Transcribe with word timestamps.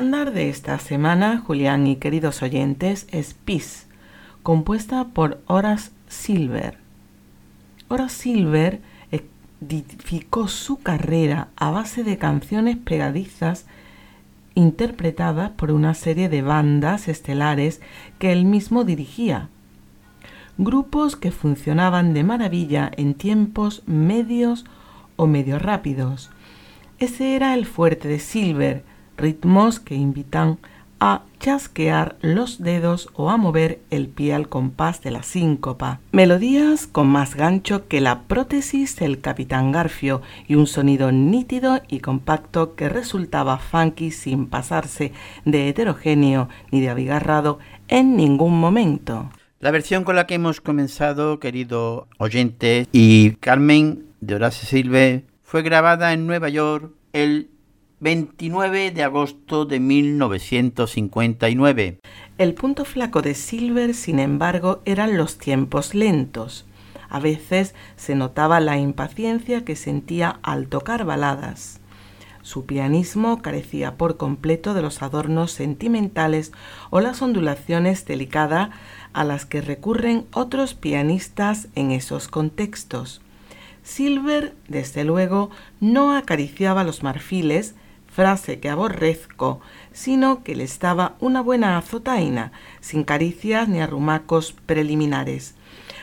Estándar 0.00 0.32
de 0.32 0.48
esta 0.48 0.78
semana, 0.78 1.42
Julián 1.46 1.86
y 1.86 1.96
queridos 1.96 2.40
oyentes, 2.40 3.06
es 3.10 3.34
Peace, 3.34 3.86
compuesta 4.42 5.04
por 5.04 5.42
Horace 5.44 5.90
Silver. 6.08 6.78
Horace 7.88 8.14
Silver 8.14 8.80
edificó 9.60 10.48
su 10.48 10.78
carrera 10.78 11.48
a 11.54 11.70
base 11.70 12.02
de 12.02 12.16
canciones 12.16 12.78
pegadizas 12.78 13.66
interpretadas 14.54 15.50
por 15.50 15.70
una 15.70 15.92
serie 15.92 16.30
de 16.30 16.40
bandas 16.40 17.06
estelares 17.06 17.82
que 18.18 18.32
él 18.32 18.46
mismo 18.46 18.84
dirigía. 18.84 19.50
Grupos 20.56 21.14
que 21.14 21.30
funcionaban 21.30 22.14
de 22.14 22.24
maravilla 22.24 22.90
en 22.96 23.12
tiempos 23.12 23.82
medios 23.84 24.64
o 25.16 25.26
medio 25.26 25.58
rápidos. 25.58 26.30
Ese 26.98 27.36
era 27.36 27.52
el 27.52 27.66
fuerte 27.66 28.08
de 28.08 28.18
Silver, 28.18 28.89
ritmos 29.20 29.80
que 29.80 29.94
invitan 29.94 30.58
a 31.00 31.22
chasquear 31.38 32.16
los 32.20 32.62
dedos 32.62 33.08
o 33.14 33.30
a 33.30 33.38
mover 33.38 33.80
el 33.90 34.08
pie 34.08 34.34
al 34.34 34.48
compás 34.48 35.00
de 35.02 35.10
la 35.10 35.22
síncopa. 35.22 35.98
Melodías 36.12 36.86
con 36.86 37.08
más 37.08 37.34
gancho 37.34 37.88
que 37.88 38.02
la 38.02 38.22
prótesis 38.24 38.96
del 38.96 39.20
Capitán 39.20 39.72
Garfio 39.72 40.20
y 40.46 40.56
un 40.56 40.66
sonido 40.66 41.10
nítido 41.10 41.80
y 41.88 42.00
compacto 42.00 42.74
que 42.74 42.90
resultaba 42.90 43.58
funky 43.58 44.10
sin 44.10 44.46
pasarse 44.46 45.12
de 45.46 45.70
heterogéneo 45.70 46.48
ni 46.70 46.82
de 46.82 46.90
abigarrado 46.90 47.58
en 47.88 48.16
ningún 48.16 48.60
momento. 48.60 49.30
La 49.58 49.70
versión 49.70 50.04
con 50.04 50.16
la 50.16 50.26
que 50.26 50.34
hemos 50.34 50.60
comenzado, 50.60 51.40
querido 51.40 52.08
oyente, 52.18 52.86
y 52.92 53.32
Carmen 53.40 54.04
de 54.20 54.34
Horace 54.34 54.66
Silve, 54.66 55.24
fue 55.42 55.62
grabada 55.62 56.12
en 56.12 56.26
Nueva 56.26 56.48
York 56.48 56.92
el 57.12 57.50
29 58.02 58.92
de 58.92 59.02
agosto 59.02 59.66
de 59.66 59.78
1959. 59.78 62.00
El 62.38 62.54
punto 62.54 62.86
flaco 62.86 63.20
de 63.20 63.34
Silver, 63.34 63.92
sin 63.92 64.18
embargo, 64.18 64.80
eran 64.86 65.18
los 65.18 65.36
tiempos 65.36 65.94
lentos. 65.94 66.64
A 67.10 67.20
veces 67.20 67.74
se 67.96 68.14
notaba 68.14 68.58
la 68.60 68.78
impaciencia 68.78 69.66
que 69.66 69.76
sentía 69.76 70.40
al 70.42 70.68
tocar 70.68 71.04
baladas. 71.04 71.78
Su 72.40 72.64
pianismo 72.64 73.42
carecía 73.42 73.98
por 73.98 74.16
completo 74.16 74.72
de 74.72 74.80
los 74.80 75.02
adornos 75.02 75.52
sentimentales 75.52 76.52
o 76.88 77.00
las 77.00 77.20
ondulaciones 77.20 78.06
delicadas 78.06 78.70
a 79.12 79.24
las 79.24 79.44
que 79.44 79.60
recurren 79.60 80.24
otros 80.32 80.72
pianistas 80.72 81.68
en 81.74 81.90
esos 81.90 82.28
contextos. 82.28 83.20
Silver, 83.82 84.54
desde 84.68 85.04
luego, 85.04 85.50
no 85.80 86.16
acariciaba 86.16 86.82
los 86.82 87.02
marfiles, 87.02 87.74
frase 88.20 88.60
que 88.60 88.68
aborrezco, 88.68 89.62
sino 89.92 90.44
que 90.44 90.54
le 90.54 90.64
estaba 90.64 91.14
una 91.20 91.40
buena 91.40 91.78
azotaina, 91.78 92.52
sin 92.80 93.02
caricias 93.02 93.66
ni 93.66 93.80
arrumacos 93.80 94.54
preliminares. 94.66 95.54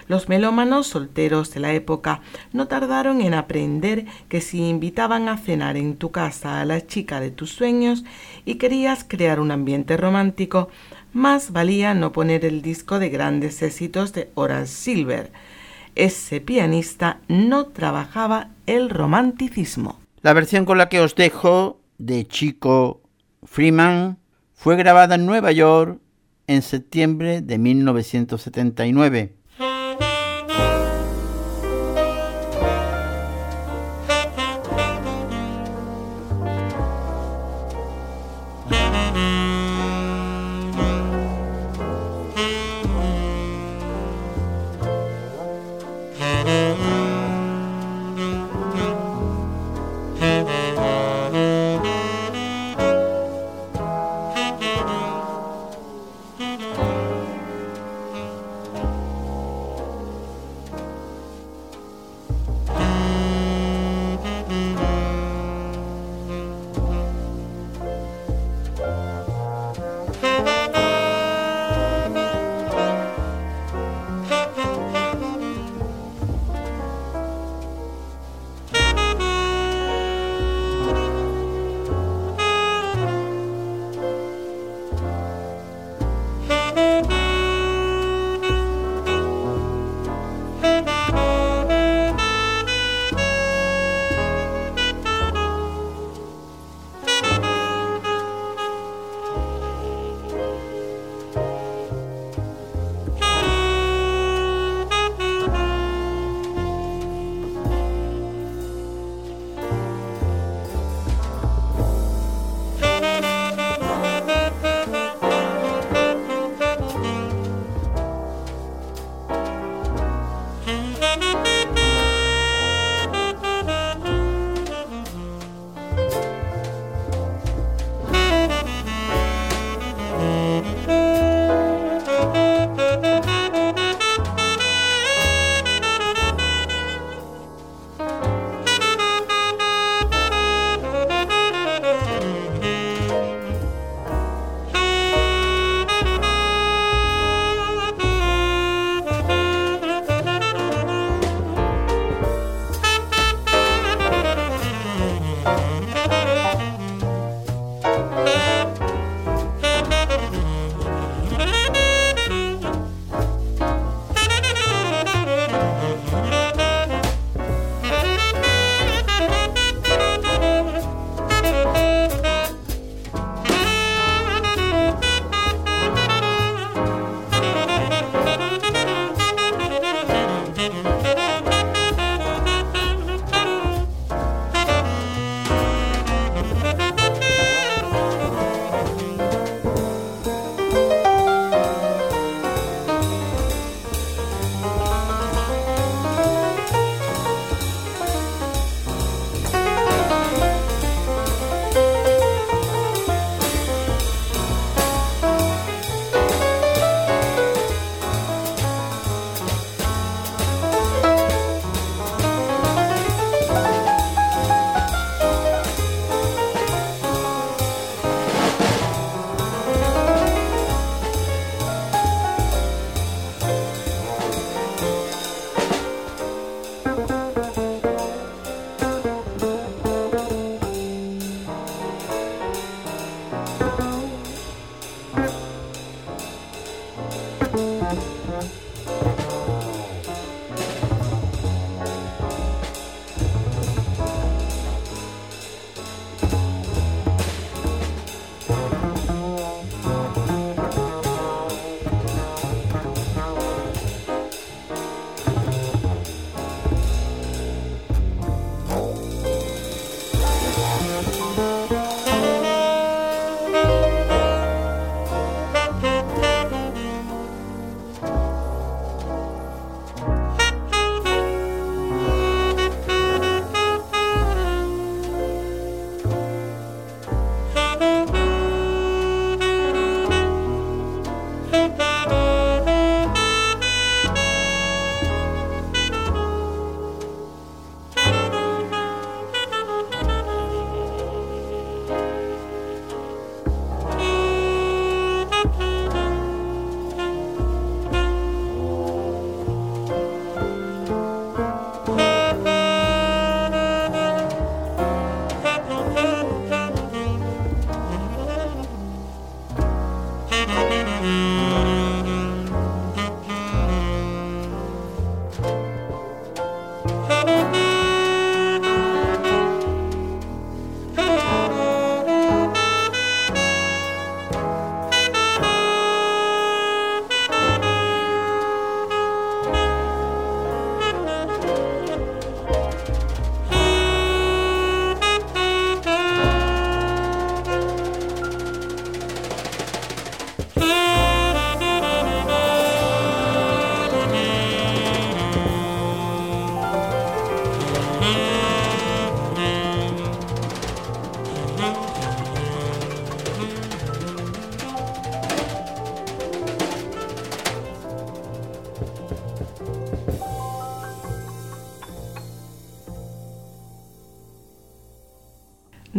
Los 0.07 0.27
melómanos 0.27 0.87
solteros 0.87 1.53
de 1.53 1.59
la 1.59 1.73
época 1.73 2.21
no 2.53 2.67
tardaron 2.67 3.21
en 3.21 3.35
aprender 3.35 4.07
que 4.29 4.41
si 4.41 4.67
invitaban 4.67 5.29
a 5.29 5.37
cenar 5.37 5.77
en 5.77 5.95
tu 5.95 6.09
casa 6.09 6.59
a 6.59 6.65
la 6.65 6.87
chica 6.87 7.19
de 7.19 7.29
tus 7.29 7.51
sueños 7.51 8.03
y 8.45 8.55
querías 8.55 9.05
crear 9.07 9.39
un 9.39 9.51
ambiente 9.51 9.95
romántico, 9.95 10.69
más 11.13 11.51
valía 11.51 11.93
no 11.93 12.13
poner 12.13 12.45
el 12.45 12.63
disco 12.63 12.97
de 12.97 13.09
grandes 13.09 13.61
éxitos 13.61 14.11
de 14.13 14.31
Horace 14.33 14.73
Silver. 14.73 15.31
Ese 15.93 16.41
pianista 16.41 17.19
no 17.27 17.67
trabajaba 17.67 18.49
el 18.65 18.89
romanticismo. 18.89 19.99
La 20.23 20.33
versión 20.33 20.65
con 20.65 20.79
la 20.79 20.89
que 20.89 20.99
os 20.99 21.13
dejo 21.13 21.77
de 21.97 22.27
Chico 22.27 23.01
Freeman 23.43 24.17
fue 24.53 24.75
grabada 24.75 25.15
en 25.15 25.25
Nueva 25.25 25.51
York 25.51 25.99
en 26.47 26.61
septiembre 26.61 27.41
de 27.41 27.57
1979. 27.57 29.36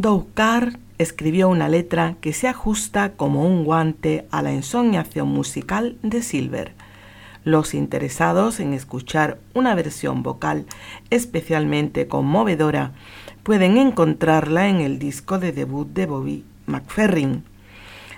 Doukar 0.08 0.78
escribió 0.96 1.50
una 1.50 1.68
letra 1.68 2.16
que 2.22 2.32
se 2.32 2.48
ajusta 2.48 3.12
como 3.12 3.44
un 3.44 3.66
guante 3.66 4.26
a 4.30 4.40
la 4.40 4.52
ensoñación 4.52 5.28
musical 5.28 5.98
de 6.02 6.22
Silver. 6.22 6.72
Los 7.44 7.74
interesados 7.74 8.58
en 8.58 8.72
escuchar 8.72 9.38
una 9.52 9.74
versión 9.74 10.22
vocal 10.22 10.64
especialmente 11.10 12.08
conmovedora 12.08 12.92
pueden 13.42 13.76
encontrarla 13.76 14.70
en 14.70 14.76
el 14.76 14.98
disco 14.98 15.38
de 15.38 15.52
debut 15.52 15.88
de 15.88 16.06
Bobby 16.06 16.44
McFerrin, 16.64 17.44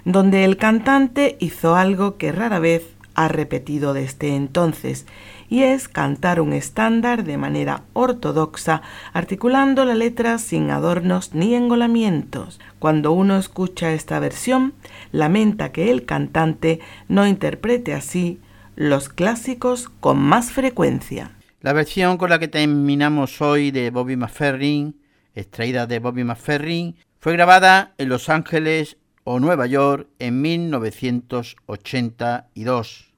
donde 0.05 0.45
el 0.45 0.59
cantante 0.59 1.37
hizo 1.41 1.75
algo 1.75 2.19
que 2.19 2.31
rara 2.31 2.61
vez 2.61 2.85
ha 3.17 3.27
repetido 3.27 3.95
desde 3.95 4.37
entonces 4.37 5.07
y 5.51 5.65
es 5.65 5.89
cantar 5.89 6.41
un 6.41 6.55
estándar 6.55 7.25
de 7.25 7.37
manera 7.37 7.83
ortodoxa, 7.93 8.81
articulando 9.13 9.85
la 9.85 9.95
letra 9.95 10.39
sin 10.39 10.71
adornos 10.71 11.35
ni 11.35 11.55
engolamientos. 11.55 12.59
Cuando 12.79 13.13
uno 13.13 13.37
escucha 13.37 13.93
esta 13.93 14.19
versión, 14.21 14.73
lamenta 15.11 15.73
que 15.73 15.91
el 15.91 16.07
cantante 16.07 16.81
no 17.09 17.27
interprete 17.27 17.93
así 17.93 18.39
los 18.77 19.09
clásicos 19.09 19.89
con 19.89 20.19
más 20.19 20.53
frecuencia. 20.53 21.33
La 21.61 21.73
versión 21.73 22.17
con 22.17 22.31
la 22.31 22.39
que 22.39 22.47
terminamos 22.49 23.43
hoy 23.43 23.73
de 23.73 23.91
Bobby 23.91 24.17
McFerrin, 24.17 24.99
extraída 25.35 25.87
de 25.87 25.99
Bobby 25.99 26.25
McFerrin, 26.25 26.97
fue 27.19 27.35
grabada 27.35 27.93
en 27.99 28.09
Los 28.09 28.31
Ángeles 28.31 28.97
o 29.25 29.41
Nueva 29.41 29.67
York 29.67 30.07
en 30.19 30.41
1982. 30.41 33.10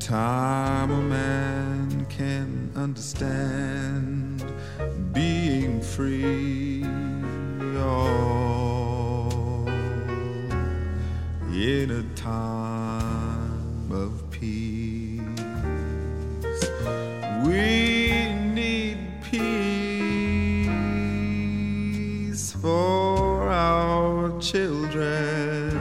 Time 0.00 0.90
a 0.90 1.00
man 1.00 2.06
can 2.10 2.70
understand 2.74 4.44
being 5.12 5.80
free. 5.80 6.84
Oh, 7.76 9.66
in 11.52 11.90
a 11.90 12.02
time 12.16 12.63
children 24.90 25.76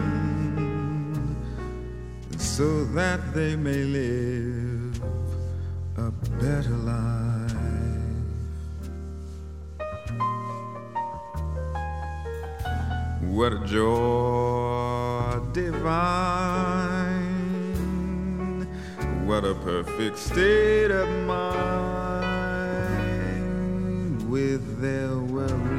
so 2.38 2.86
that 2.86 3.20
they 3.34 3.56
may 3.56 3.84
live 3.84 5.02
a 5.98 6.12
better 6.40 6.78
life. 6.78 7.52
What 13.22 13.54
a 13.54 13.60
joy 13.66 15.40
divine, 15.54 16.64
what 19.26 19.44
a 19.44 19.56
perfect 19.56 20.18
state 20.18 20.92
of 20.92 21.10
mind. 21.26 22.24
With 24.30 24.82
their 24.82 25.18
worries 25.18 25.73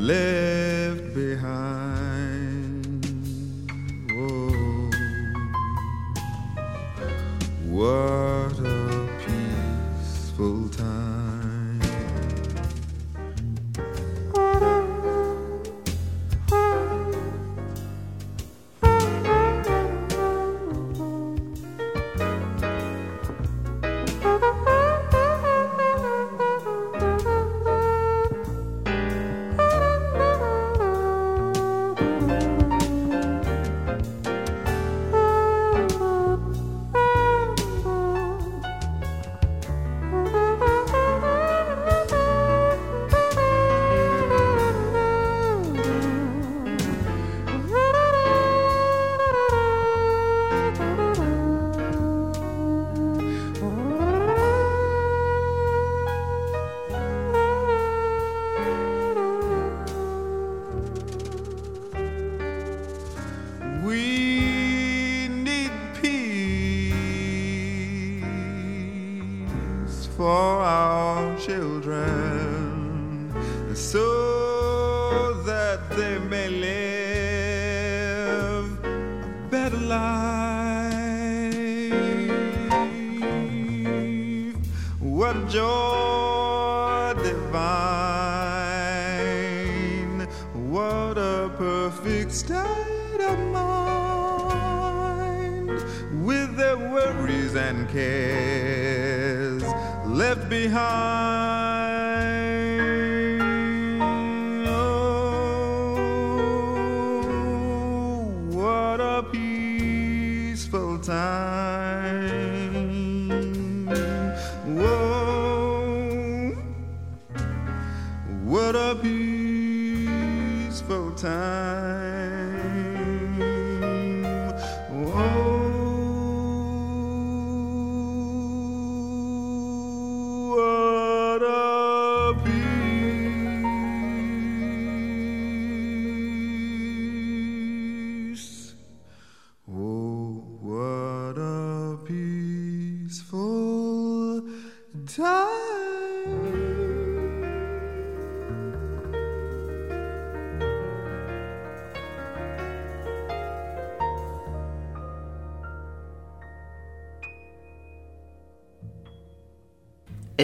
left 0.00 1.14
behind. 1.14 3.04
Whoa. 4.10 4.90
Whoa. 7.68 8.49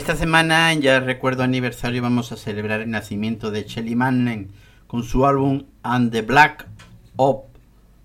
Esta 0.07 0.19
semana, 0.19 0.73
ya 0.75 1.01
recuerdo 1.01 1.42
aniversario, 1.42 2.01
vamos 2.01 2.31
a 2.31 2.37
celebrar 2.37 2.81
el 2.81 2.88
nacimiento 2.92 3.51
de 3.51 3.64
Shelly 3.64 3.97
Manning 3.97 4.53
con 4.87 5.03
su 5.03 5.27
álbum 5.27 5.64
And 5.83 6.12
the 6.12 6.23
Black 6.23 6.64
Op, 7.16 7.47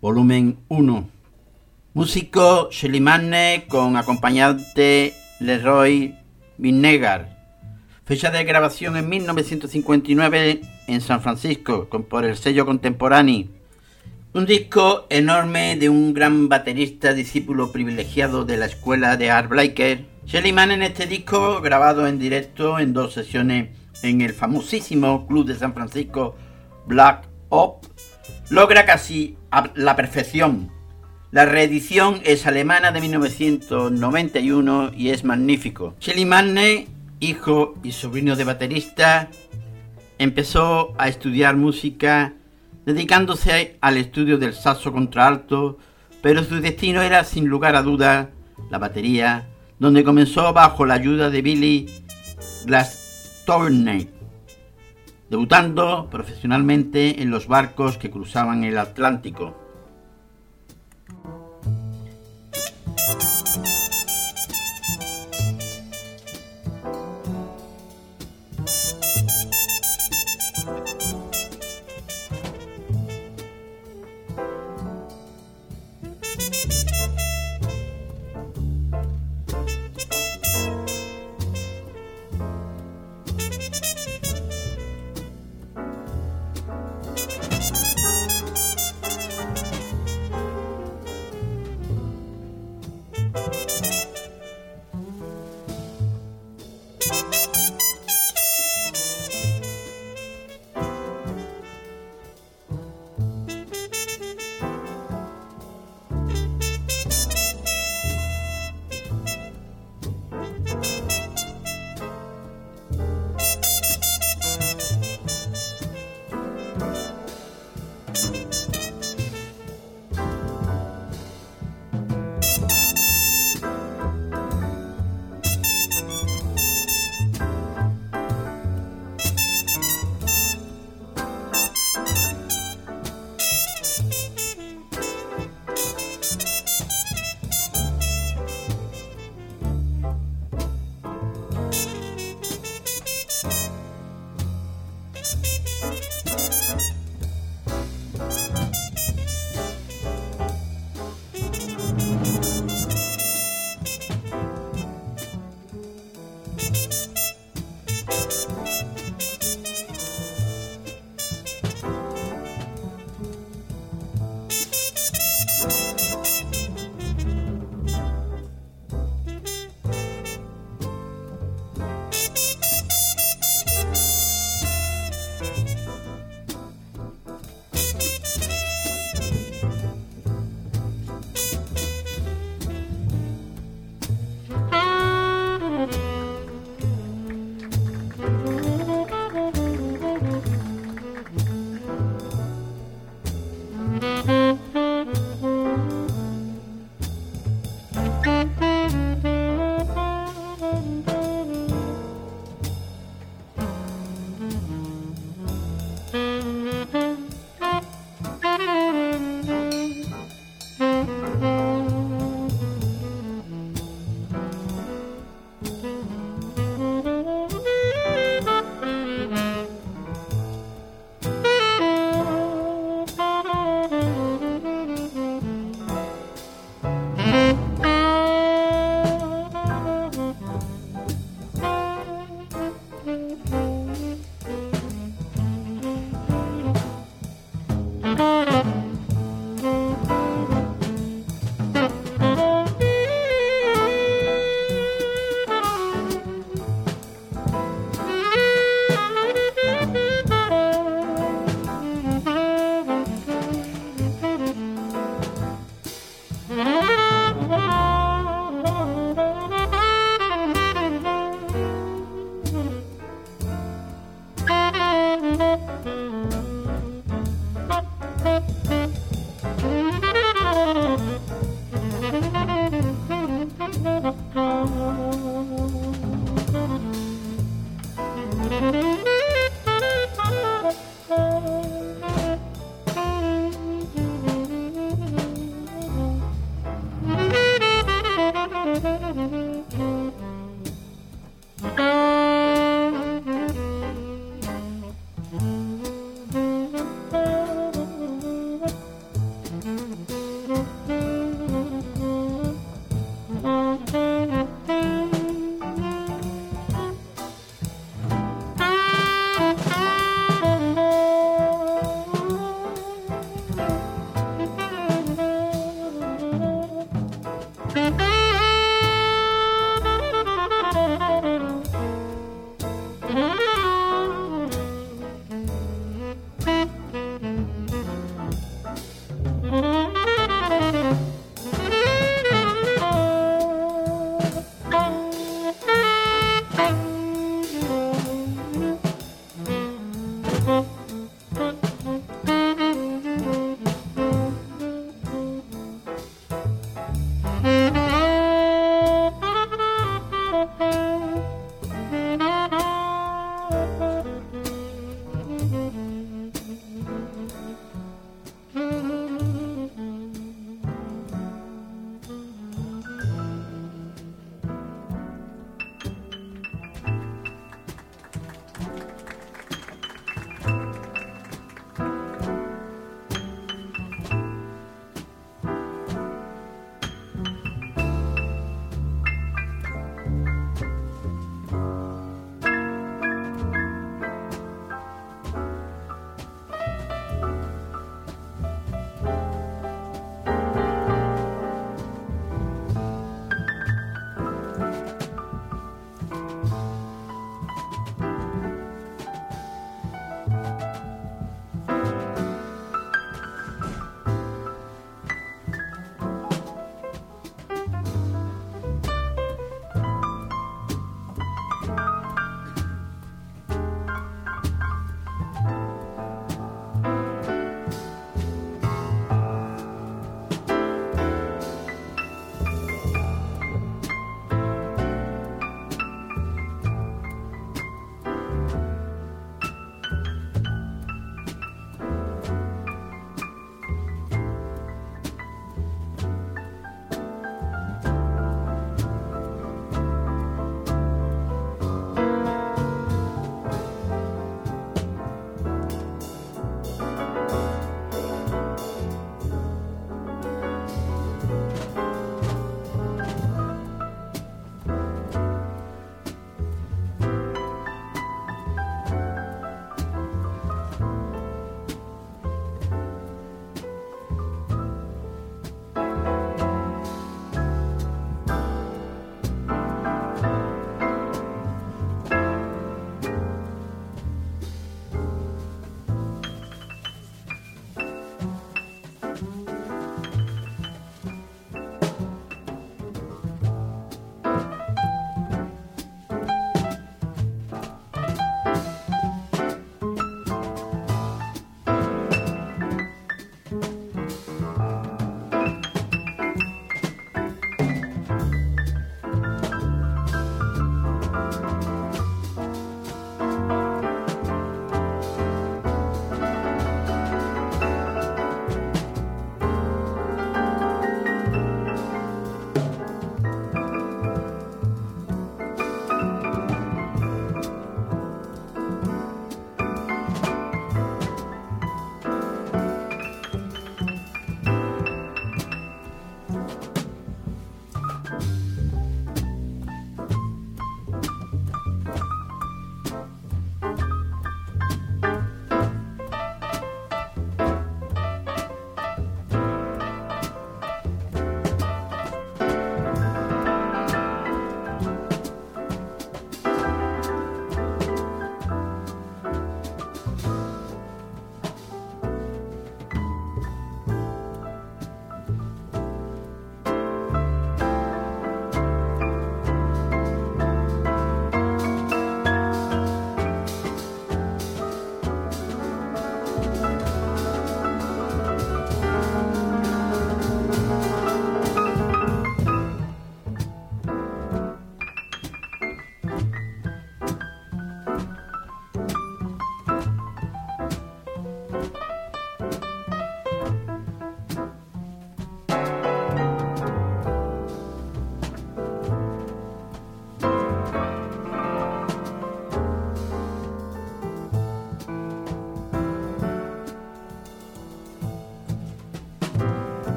volumen 0.00 0.58
1. 0.68 1.08
Músico 1.94 2.68
Shelly 2.70 3.00
Manning 3.00 3.62
con 3.62 3.96
acompañante 3.96 5.12
Leroy 5.40 6.14
Vinegar. 6.56 7.36
Fecha 8.04 8.30
de 8.30 8.44
grabación 8.44 8.96
en 8.96 9.08
1959 9.08 10.60
en 10.86 11.00
San 11.00 11.20
Francisco 11.20 11.88
con, 11.88 12.04
por 12.04 12.24
el 12.24 12.36
sello 12.36 12.64
Contemporáneo. 12.64 13.48
Un 14.34 14.46
disco 14.46 15.08
enorme 15.10 15.74
de 15.74 15.88
un 15.88 16.14
gran 16.14 16.48
baterista, 16.48 17.12
discípulo 17.12 17.72
privilegiado 17.72 18.44
de 18.44 18.56
la 18.56 18.66
escuela 18.66 19.16
de 19.16 19.32
Art 19.32 19.50
Blaker. 19.50 20.07
Shelly 20.28 20.52
Mann 20.52 20.72
en 20.72 20.82
este 20.82 21.06
disco, 21.06 21.62
grabado 21.62 22.06
en 22.06 22.18
directo 22.18 22.78
en 22.78 22.92
dos 22.92 23.14
sesiones 23.14 23.70
en 24.02 24.20
el 24.20 24.34
famosísimo 24.34 25.26
club 25.26 25.46
de 25.46 25.54
San 25.54 25.72
Francisco 25.72 26.36
Black 26.86 27.26
Op, 27.48 27.86
logra 28.50 28.84
casi 28.84 29.38
la 29.74 29.96
perfección. 29.96 30.70
La 31.30 31.46
reedición 31.46 32.20
es 32.24 32.46
alemana 32.46 32.92
de 32.92 33.00
1991 33.00 34.90
y 34.94 35.08
es 35.08 35.24
magnífico. 35.24 35.94
Shelly 35.98 36.26
Manne, 36.26 36.88
hijo 37.20 37.76
y 37.82 37.92
sobrino 37.92 38.36
de 38.36 38.44
baterista, 38.44 39.30
empezó 40.18 40.92
a 40.98 41.08
estudiar 41.08 41.56
música 41.56 42.34
dedicándose 42.84 43.78
al 43.80 43.96
estudio 43.96 44.36
del 44.36 44.52
saxo 44.52 44.92
contralto, 44.92 45.78
pero 46.20 46.44
su 46.44 46.60
destino 46.60 47.00
era 47.00 47.24
sin 47.24 47.46
lugar 47.46 47.76
a 47.76 47.82
duda 47.82 48.28
la 48.70 48.76
batería, 48.76 49.48
donde 49.78 50.04
comenzó 50.04 50.52
bajo 50.52 50.84
la 50.86 50.94
ayuda 50.94 51.30
de 51.30 51.42
Billy 51.42 51.86
Glastonbury, 52.66 54.10
debutando 55.30 56.08
profesionalmente 56.10 57.22
en 57.22 57.30
los 57.30 57.46
barcos 57.46 57.98
que 57.98 58.10
cruzaban 58.10 58.64
el 58.64 58.78
Atlántico. 58.78 59.56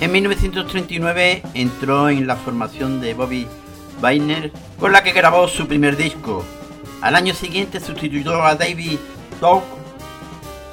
En 0.00 0.12
1939 0.12 1.42
entró 1.52 2.08
en 2.08 2.26
la 2.26 2.36
formación 2.36 3.02
de 3.02 3.12
Bobby 3.12 3.46
Weiner, 4.02 4.50
con 4.78 4.92
la 4.92 5.02
que 5.02 5.12
grabó 5.12 5.46
su 5.46 5.68
primer 5.68 5.98
disco. 5.98 6.42
Al 7.02 7.16
año 7.16 7.34
siguiente 7.34 7.80
sustituyó 7.80 8.42
a 8.42 8.54
David 8.54 8.98
Dog 9.42 9.62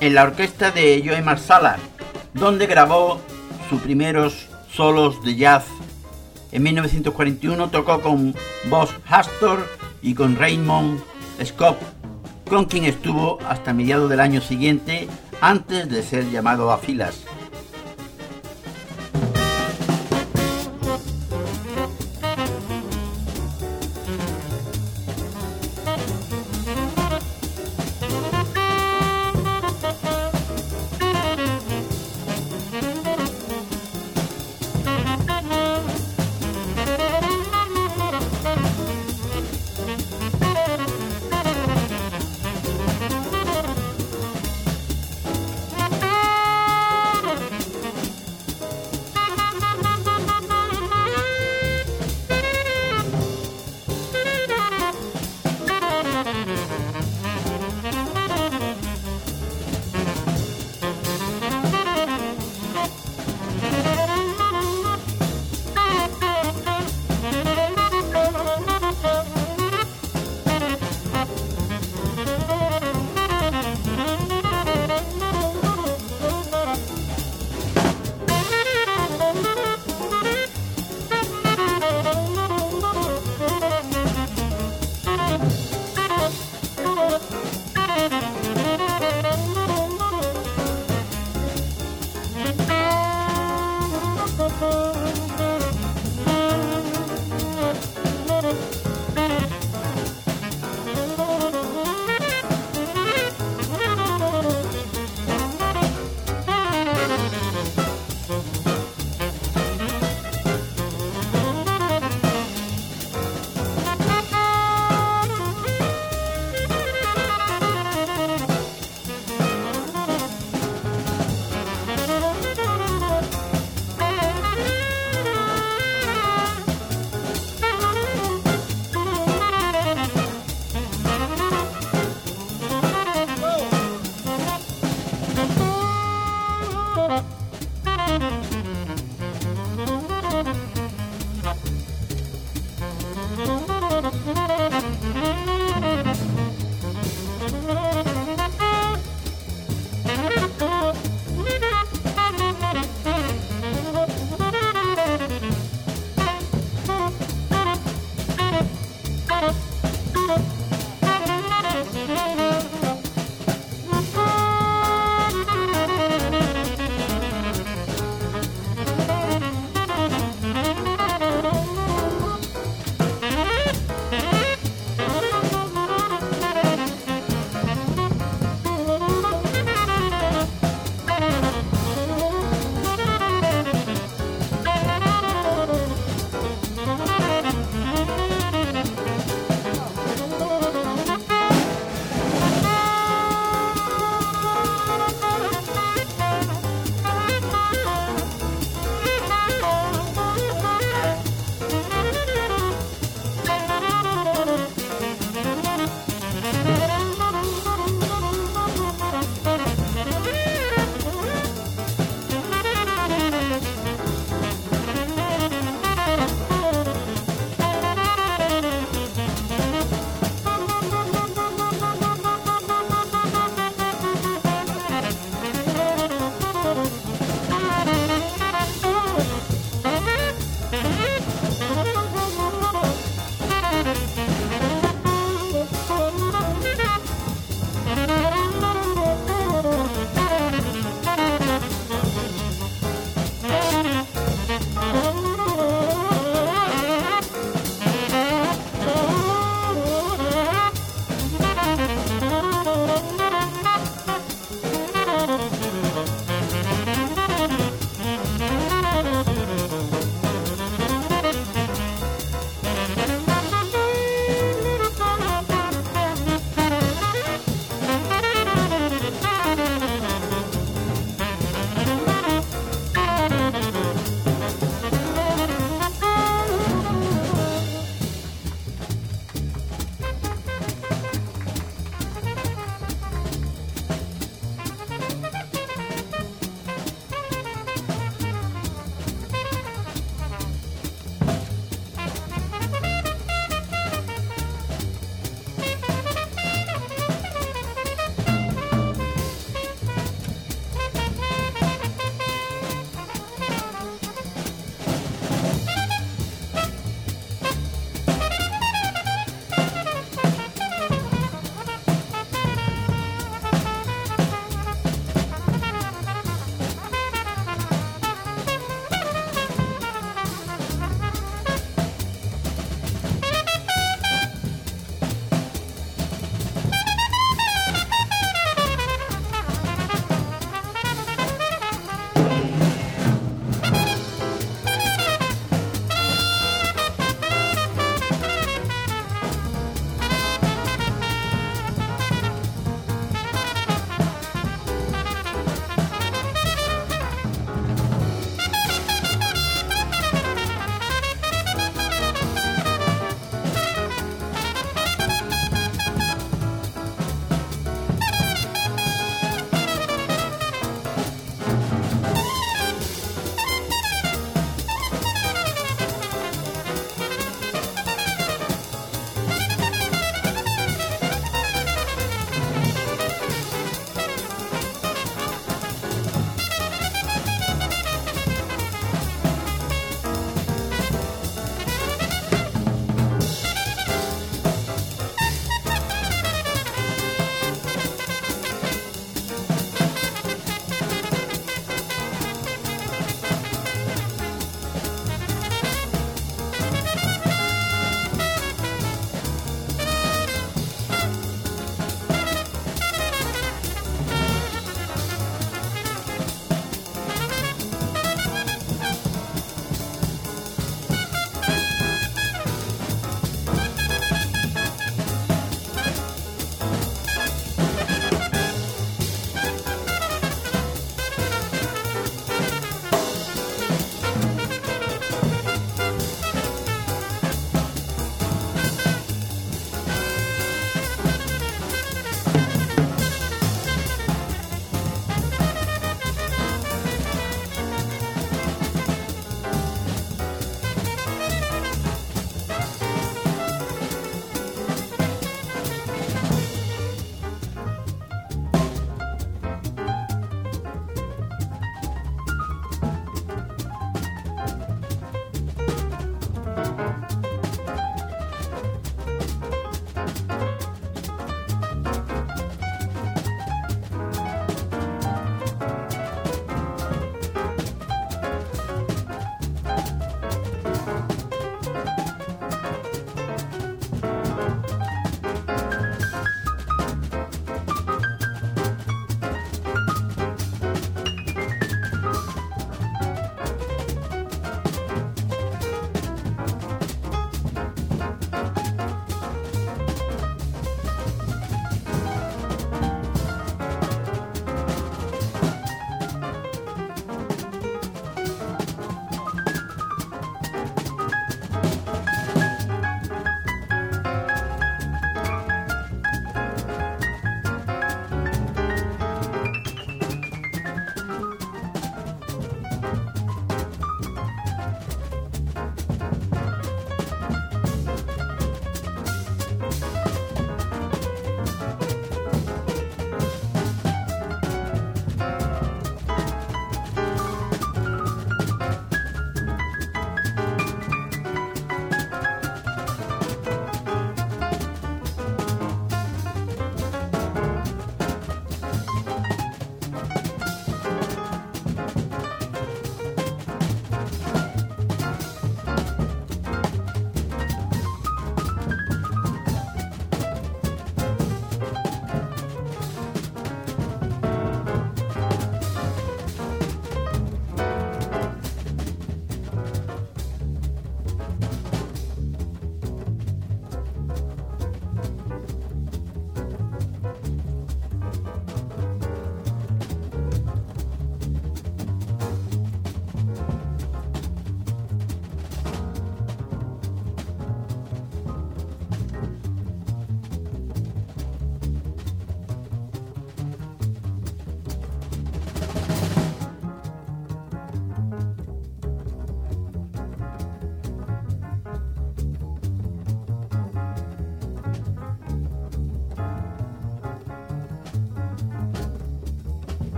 en 0.00 0.14
la 0.16 0.24
orquesta 0.24 0.72
de 0.72 1.00
Joe 1.06 1.22
Marsala, 1.22 1.78
donde 2.34 2.66
grabó 2.66 3.20
sus 3.70 3.80
primeros 3.80 4.48
solos 4.72 5.22
de 5.24 5.36
jazz. 5.36 5.66
En 6.50 6.64
1941 6.64 7.70
tocó 7.70 8.00
con 8.00 8.34
Boss 8.68 8.90
Hastor 9.08 9.68
y 10.02 10.14
con 10.14 10.34
Raymond 10.34 11.00
Scott, 11.44 11.78
con 12.50 12.64
quien 12.64 12.86
estuvo 12.86 13.38
hasta 13.48 13.72
mediados 13.72 14.10
del 14.10 14.18
año 14.18 14.40
siguiente 14.40 15.06
antes 15.40 15.88
de 15.88 16.02
ser 16.02 16.28
llamado 16.28 16.72
a 16.72 16.78
filas. 16.78 17.22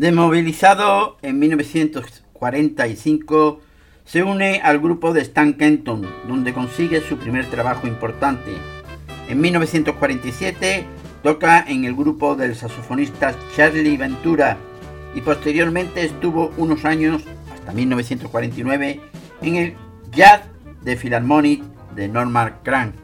Demovilizado 0.00 1.18
en 1.20 1.38
1945, 1.38 3.60
se 4.06 4.22
une 4.22 4.62
al 4.64 4.78
grupo 4.78 5.12
de 5.12 5.20
Stan 5.20 5.52
Kenton, 5.52 6.08
donde 6.26 6.54
consigue 6.54 7.02
su 7.02 7.18
primer 7.18 7.44
trabajo 7.50 7.86
importante. 7.86 8.52
En 9.28 9.42
1947 9.42 10.86
toca 11.22 11.62
en 11.68 11.84
el 11.84 11.94
grupo 11.94 12.34
del 12.34 12.56
saxofonista 12.56 13.34
Charlie 13.54 13.98
Ventura 13.98 14.56
y 15.14 15.20
posteriormente 15.20 16.02
estuvo 16.02 16.50
unos 16.56 16.86
años, 16.86 17.22
hasta 17.52 17.72
1949, 17.72 19.02
en 19.42 19.56
el 19.56 19.74
Jazz 20.12 20.44
de 20.80 20.96
Philharmonic 20.96 21.62
de 21.94 22.08
Norman 22.08 22.54
Crank. 22.62 22.94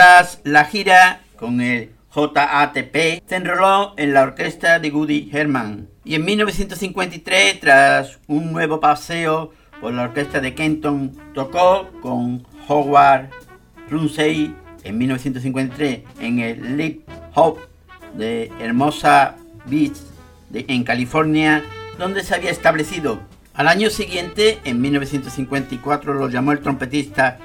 Tras 0.00 0.40
la 0.44 0.64
gira 0.64 1.20
con 1.36 1.60
el 1.60 1.90
JATP, 2.14 3.20
se 3.28 3.36
enroló 3.36 3.92
en 3.98 4.14
la 4.14 4.22
orquesta 4.22 4.78
de 4.78 4.90
Woody 4.90 5.28
Herman 5.30 5.90
y 6.06 6.14
en 6.14 6.24
1953, 6.24 7.60
tras 7.60 8.18
un 8.26 8.50
nuevo 8.50 8.80
paseo 8.80 9.52
por 9.78 9.92
la 9.92 10.04
orquesta 10.04 10.40
de 10.40 10.54
Kenton, 10.54 11.14
tocó 11.34 11.90
con 12.00 12.46
Howard 12.66 13.28
Rumsey 13.90 14.54
en 14.84 14.96
1953 14.96 16.00
en 16.18 16.38
el 16.38 16.78
Lip 16.78 17.06
Hop 17.34 17.58
de 18.14 18.50
Hermosa 18.58 19.36
Beach 19.66 19.98
en 20.54 20.82
California, 20.82 21.62
donde 21.98 22.24
se 22.24 22.34
había 22.34 22.52
establecido. 22.52 23.20
Al 23.52 23.68
año 23.68 23.90
siguiente, 23.90 24.60
en 24.64 24.80
1954, 24.80 26.14
lo 26.14 26.30
llamó 26.30 26.52
el 26.52 26.60
trompetista 26.60 27.36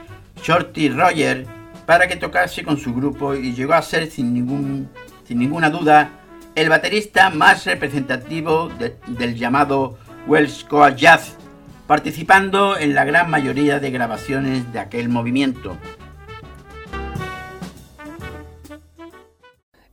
Shorty 0.42 0.88
Roger 0.88 1.55
para 1.86 2.08
que 2.08 2.16
tocase 2.16 2.64
con 2.64 2.78
su 2.78 2.94
grupo 2.94 3.36
y 3.36 3.54
llegó 3.54 3.74
a 3.74 3.82
ser 3.82 4.10
sin, 4.10 4.34
ningún, 4.34 4.90
sin 5.28 5.40
ninguna 5.40 5.70
duda 5.70 6.10
el 6.56 6.70
baterista 6.70 7.30
más 7.30 7.66
representativo 7.66 8.72
del 9.08 9.36
llamado 9.36 9.98
Welsh 10.26 10.66
Coast 10.66 10.98
Jazz, 10.98 11.36
participando 11.86 12.78
en 12.78 12.96
la 12.96 13.04
gran 13.04 13.30
mayoría 13.30 13.80
de 13.80 13.92
grabaciones 13.92 14.72
de 14.72 14.80
aquel 14.80 15.10
movimiento. 15.10 15.78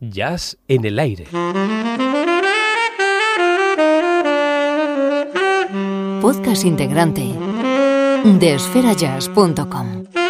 Jazz 0.00 0.56
en 0.68 0.84
el 0.84 0.98
aire. 0.98 1.26
Podcast 6.20 6.64
integrante 6.64 7.34
de 8.24 8.54
esferajazz.com. 8.54 10.21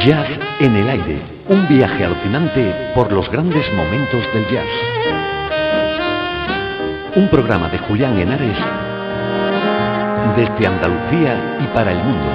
Jazz 0.00 0.28
en 0.60 0.76
el 0.76 0.88
aire, 0.88 1.20
un 1.48 1.66
viaje 1.66 2.04
alucinante 2.04 2.92
por 2.94 3.10
los 3.10 3.28
grandes 3.30 3.64
momentos 3.72 4.22
del 4.32 4.46
jazz. 4.46 4.68
Un 7.16 7.28
programa 7.28 7.68
de 7.68 7.78
Julián 7.78 8.16
Henares 8.16 8.56
desde 10.36 10.66
Andalucía 10.68 11.58
y 11.60 11.66
para 11.74 11.90
el 11.90 11.98
mundo. 11.98 12.30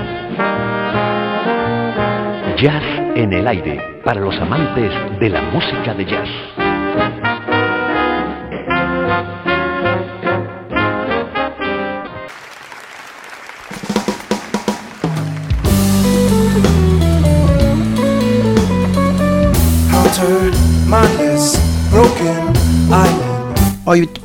Jazz 2.57 2.84
en 3.16 3.32
el 3.32 3.47
aire, 3.47 4.01
para 4.03 4.20
los 4.20 4.38
amantes 4.41 4.91
de 5.22 5.30
la 5.30 5.41
música 5.43 5.93
de 5.93 6.05
jazz. 6.05 6.62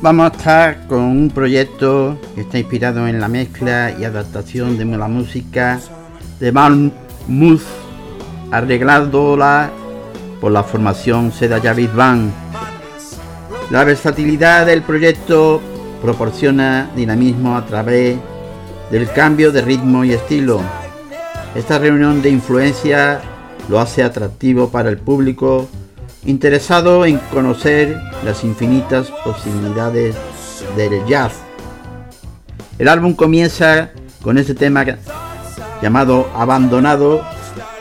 Vamos 0.01 0.31
a 0.31 0.35
estar 0.35 0.87
con 0.87 1.01
un 1.01 1.29
proyecto 1.29 2.17
que 2.33 2.41
está 2.41 2.57
inspirado 2.57 3.07
en 3.07 3.19
la 3.19 3.27
mezcla 3.27 3.93
y 3.99 4.05
adaptación 4.05 4.77
de 4.77 4.85
la 4.85 5.07
música 5.07 5.79
de 6.39 6.51
Van 6.51 6.93
Muth, 7.27 7.63
arreglándola 8.51 9.69
por 10.39 10.51
la 10.51 10.63
formación 10.63 11.31
Seda 11.31 11.59
Javid 11.59 11.89
Band. 11.93 12.31
La 13.71 13.83
versatilidad 13.83 14.65
del 14.65 14.83
proyecto 14.83 15.61
proporciona 16.01 16.89
dinamismo 16.95 17.57
a 17.57 17.65
través 17.65 18.17
del 18.89 19.11
cambio 19.11 19.51
de 19.51 19.61
ritmo 19.61 20.05
y 20.05 20.13
estilo. 20.13 20.61
Esta 21.55 21.77
reunión 21.77 22.21
de 22.21 22.29
influencia 22.29 23.21
lo 23.67 23.79
hace 23.79 24.03
atractivo 24.03 24.69
para 24.69 24.89
el 24.89 24.97
público 24.97 25.67
interesado 26.29 27.05
en 27.07 27.17
conocer 27.33 27.99
las 28.23 28.43
infinitas 28.43 29.09
posibilidades 29.23 30.15
del 30.77 31.03
jazz. 31.07 31.33
El 32.77 32.87
álbum 32.87 33.15
comienza 33.15 33.89
con 34.21 34.37
este 34.37 34.53
tema 34.53 34.85
llamado 35.81 36.29
Abandonado, 36.35 37.25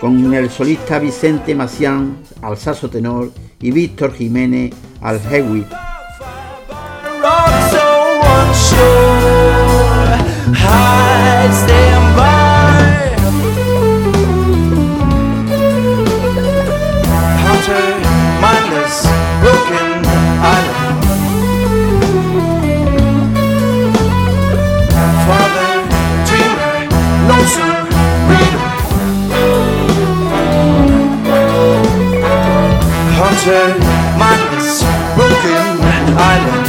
con 0.00 0.32
el 0.32 0.48
solista 0.48 0.98
Vicente 0.98 1.54
Macián 1.54 2.16
al 2.40 2.56
saxo 2.56 2.88
tenor 2.88 3.32
y 3.60 3.70
Víctor 3.70 4.14
Jiménez 4.14 4.72
al 5.02 5.20
hewitt. 5.30 5.68
to 33.44 33.78
my 34.18 34.36
and 35.80 36.18
island. 36.18 36.67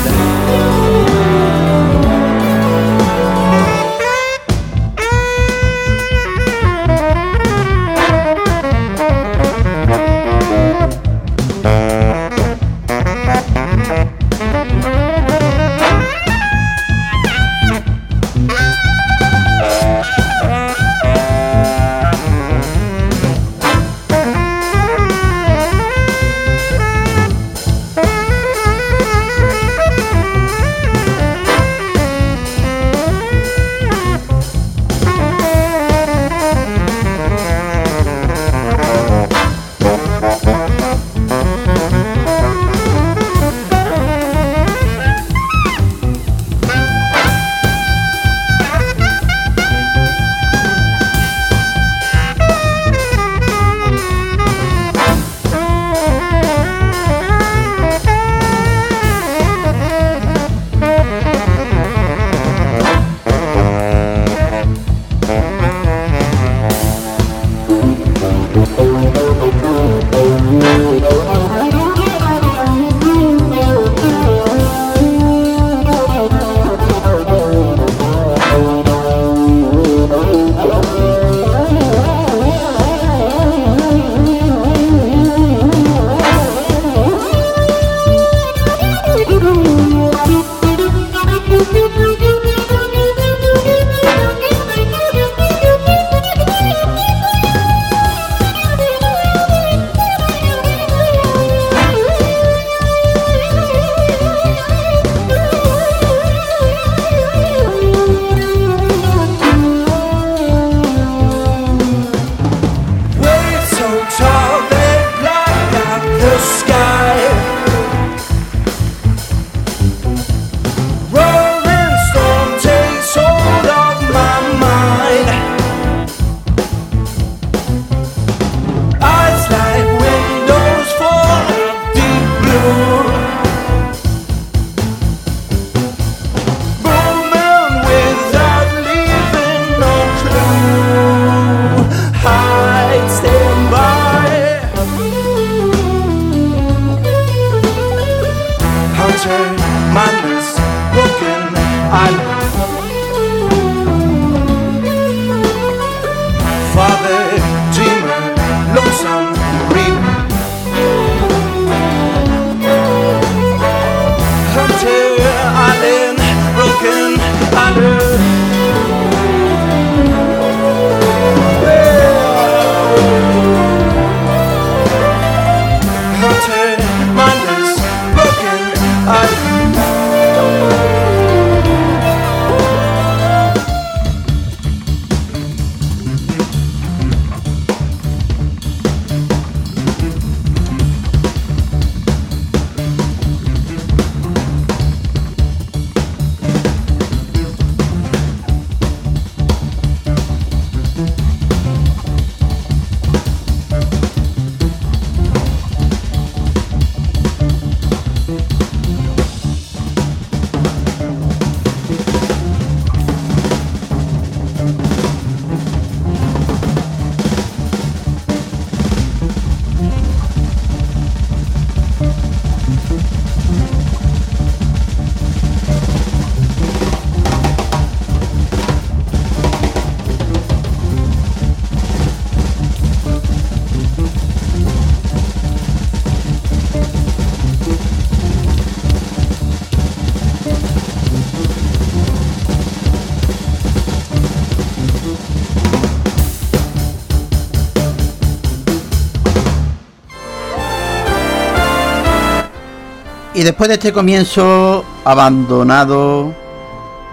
Y 253.39 253.43
después 253.43 253.69
de 253.69 253.75
este 253.75 253.93
comienzo 253.93 254.83
abandonado 255.05 256.33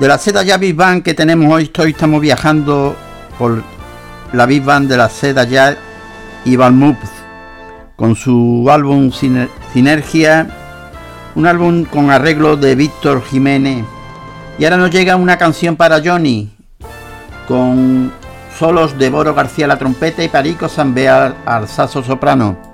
de 0.01 0.09
la 0.09 0.19
seda 0.19 0.43
ya 0.43 0.59
Big 0.59 0.77
que 1.05 1.15
tenemos 1.15 1.55
hoy, 1.55 1.71
hoy 1.79 1.91
estamos 1.93 2.21
viajando 2.21 2.97
por 3.39 3.63
la 4.33 4.45
Big 4.45 4.65
de 4.65 4.97
la 4.97 5.09
seda 5.09 5.45
ya 5.45 5.79
y 6.45 6.57
con 7.95 8.17
su 8.17 8.67
álbum 8.69 9.13
Sinergia, 9.73 10.49
un 11.37 11.47
álbum 11.47 11.85
con 11.85 12.11
arreglo 12.11 12.57
de 12.57 12.75
Víctor 12.75 13.23
Jiménez. 13.23 13.85
Y 14.59 14.65
ahora 14.65 14.79
nos 14.79 14.91
llega 14.91 15.15
una 15.15 15.39
canción 15.39 15.77
para 15.77 16.03
Johnny, 16.05 16.51
con 17.47 18.13
solos 18.59 18.99
de 18.99 19.11
Boro 19.11 19.33
García 19.33 19.69
la 19.69 19.79
trompeta 19.79 20.25
y 20.25 20.29
Perico 20.29 20.69
Zambea 20.69 21.37
al 21.47 21.69
saso 21.69 22.03
soprano. 22.03 22.66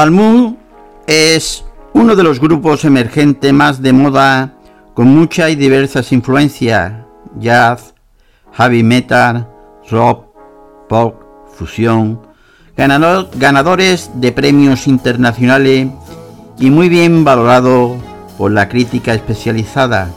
Balmú 0.00 0.56
es 1.06 1.62
uno 1.92 2.16
de 2.16 2.22
los 2.22 2.40
grupos 2.40 2.86
emergentes 2.86 3.52
más 3.52 3.82
de 3.82 3.92
moda 3.92 4.54
con 4.94 5.08
muchas 5.08 5.50
y 5.50 5.56
diversas 5.56 6.10
influencias, 6.12 7.04
jazz, 7.38 7.92
heavy 8.54 8.82
metal, 8.82 9.46
rock, 9.90 10.24
pop, 10.88 11.16
fusión, 11.52 12.18
ganadores 12.78 14.10
de 14.14 14.32
premios 14.32 14.86
internacionales 14.86 15.88
y 16.58 16.70
muy 16.70 16.88
bien 16.88 17.22
valorado 17.22 17.98
por 18.38 18.52
la 18.52 18.70
crítica 18.70 19.12
especializada. 19.12 20.08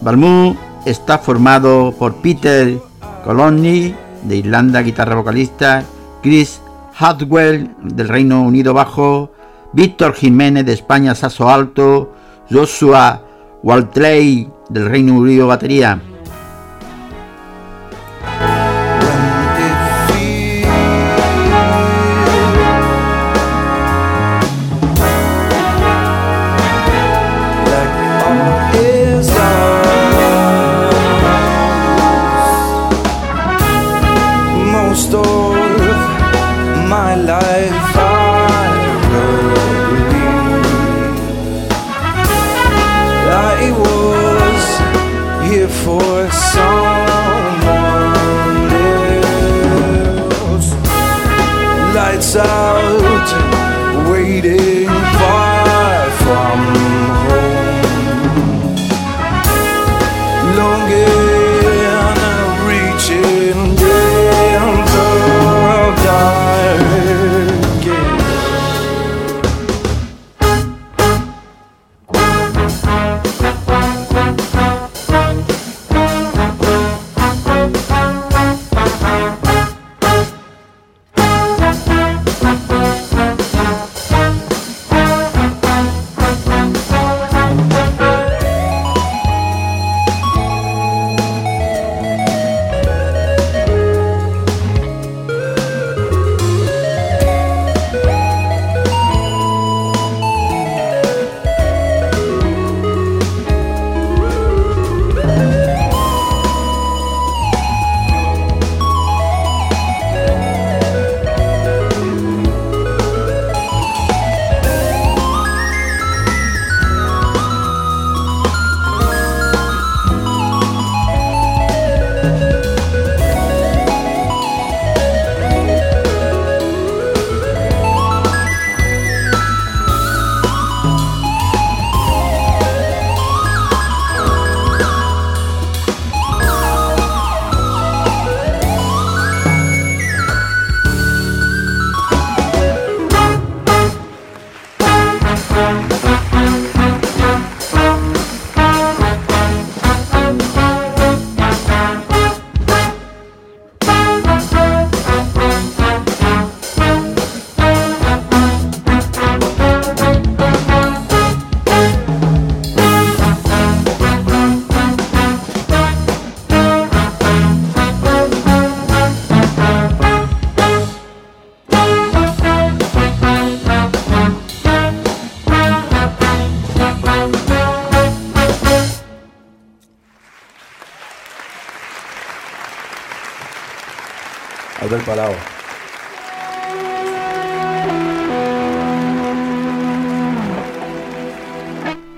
Balmú 0.00 0.56
está 0.86 1.18
formado 1.18 1.92
por 1.98 2.22
Peter 2.22 2.78
Colony, 3.22 3.94
de 4.22 4.36
Irlanda, 4.36 4.80
guitarra 4.80 5.16
vocalista, 5.16 5.84
Chris 6.22 6.62
Hadwell 6.98 7.74
del 7.82 8.08
Reino 8.08 8.42
Unido 8.42 8.72
bajo, 8.72 9.30
Víctor 9.72 10.14
Jiménez 10.14 10.64
de 10.64 10.72
España 10.72 11.14
saso 11.14 11.48
alto, 11.48 12.14
Joshua 12.50 13.22
Waltley 13.62 14.50
del 14.70 14.88
Reino 14.88 15.14
Unido 15.14 15.46
batería. 15.46 16.00
lights 52.16 52.36
out. 52.36 53.65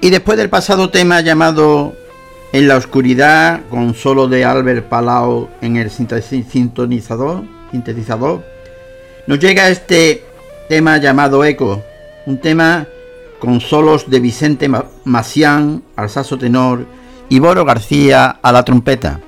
Y 0.08 0.10
después 0.10 0.38
del 0.38 0.48
pasado 0.48 0.88
tema 0.88 1.20
llamado 1.20 1.92
En 2.52 2.66
la 2.66 2.78
oscuridad, 2.78 3.60
con 3.68 3.92
solo 3.92 4.26
de 4.26 4.42
Albert 4.42 4.88
Palau 4.88 5.50
en 5.60 5.76
el 5.76 5.90
sintetizador, 5.90 7.44
sintetizador, 7.70 8.42
nos 9.26 9.38
llega 9.38 9.68
este 9.68 10.24
tema 10.66 10.96
llamado 10.96 11.44
Eco, 11.44 11.82
un 12.24 12.38
tema 12.38 12.86
con 13.38 13.60
solos 13.60 14.08
de 14.08 14.20
Vicente 14.20 14.70
Macián 15.04 15.82
al 15.94 16.08
saso 16.08 16.38
tenor 16.38 16.86
y 17.28 17.38
Boro 17.38 17.66
García 17.66 18.38
a 18.40 18.50
la 18.50 18.64
trompeta. 18.64 19.20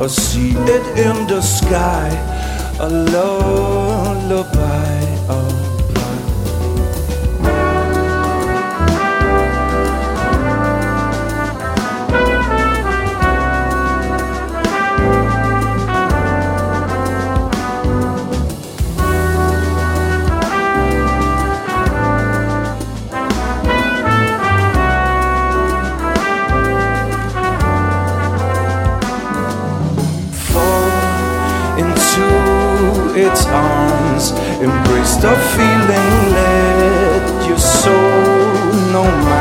I 0.00 0.06
see 0.06 0.52
it 0.52 0.86
in 0.96 1.26
the 1.26 1.42
sky. 1.42 2.08
A 2.78 2.88
lullaby. 2.88 4.77
a 35.30 35.36
feeling, 35.54 36.32
let 36.32 37.48
your 37.48 37.58
soul 37.58 38.72
know 38.92 39.08
my 39.28 39.37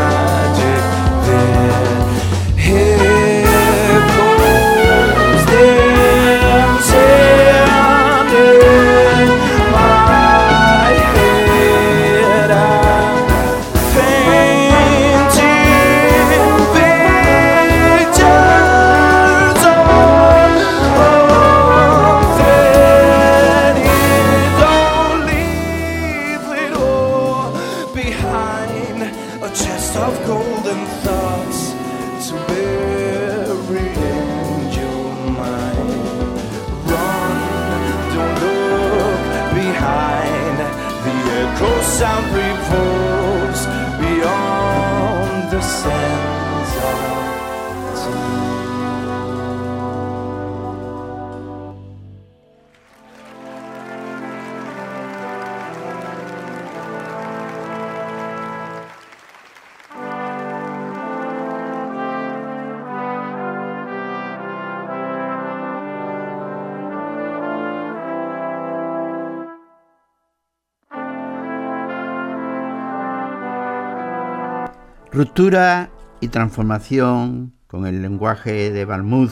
Ruptura 75.18 75.89
y 76.19 76.27
transformación 76.27 77.52
con 77.65 77.88
el 77.88 78.03
lenguaje 78.03 78.69
de 78.69 78.85
Balmuth. 78.85 79.31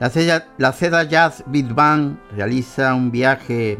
La 0.00 0.10
Ceda 0.72 1.04
Jazz 1.04 1.44
Big 1.46 1.72
Band 1.72 2.18
realiza 2.34 2.92
un 2.92 3.12
viaje 3.12 3.78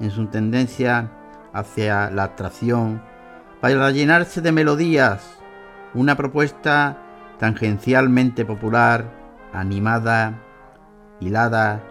en 0.00 0.10
su 0.10 0.28
tendencia 0.28 1.12
hacia 1.52 2.10
la 2.10 2.24
abstracción 2.24 3.02
para 3.60 3.90
llenarse 3.90 4.40
de 4.40 4.50
melodías, 4.50 5.38
una 5.92 6.16
propuesta 6.16 6.96
tangencialmente 7.38 8.46
popular, 8.46 9.12
animada, 9.52 10.40
hilada, 11.20 11.84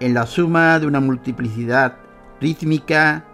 en 0.00 0.12
la 0.12 0.26
suma 0.26 0.80
de 0.80 0.88
una 0.88 0.98
multiplicidad 0.98 1.98
rítmica 2.40 3.26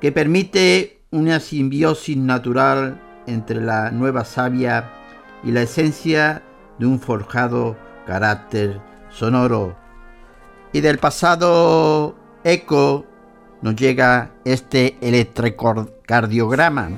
que 0.00 0.12
permite 0.12 1.04
una 1.10 1.40
simbiosis 1.40 2.16
natural 2.16 3.01
entre 3.26 3.60
la 3.60 3.90
nueva 3.90 4.24
savia 4.24 4.90
y 5.44 5.52
la 5.52 5.62
esencia 5.62 6.42
de 6.78 6.86
un 6.86 7.00
forjado 7.00 7.76
carácter 8.06 8.80
sonoro. 9.10 9.76
Y 10.72 10.80
del 10.80 10.98
pasado 10.98 12.14
eco 12.44 13.04
nos 13.60 13.76
llega 13.76 14.30
este 14.44 14.96
electrocardiograma. 15.00 16.90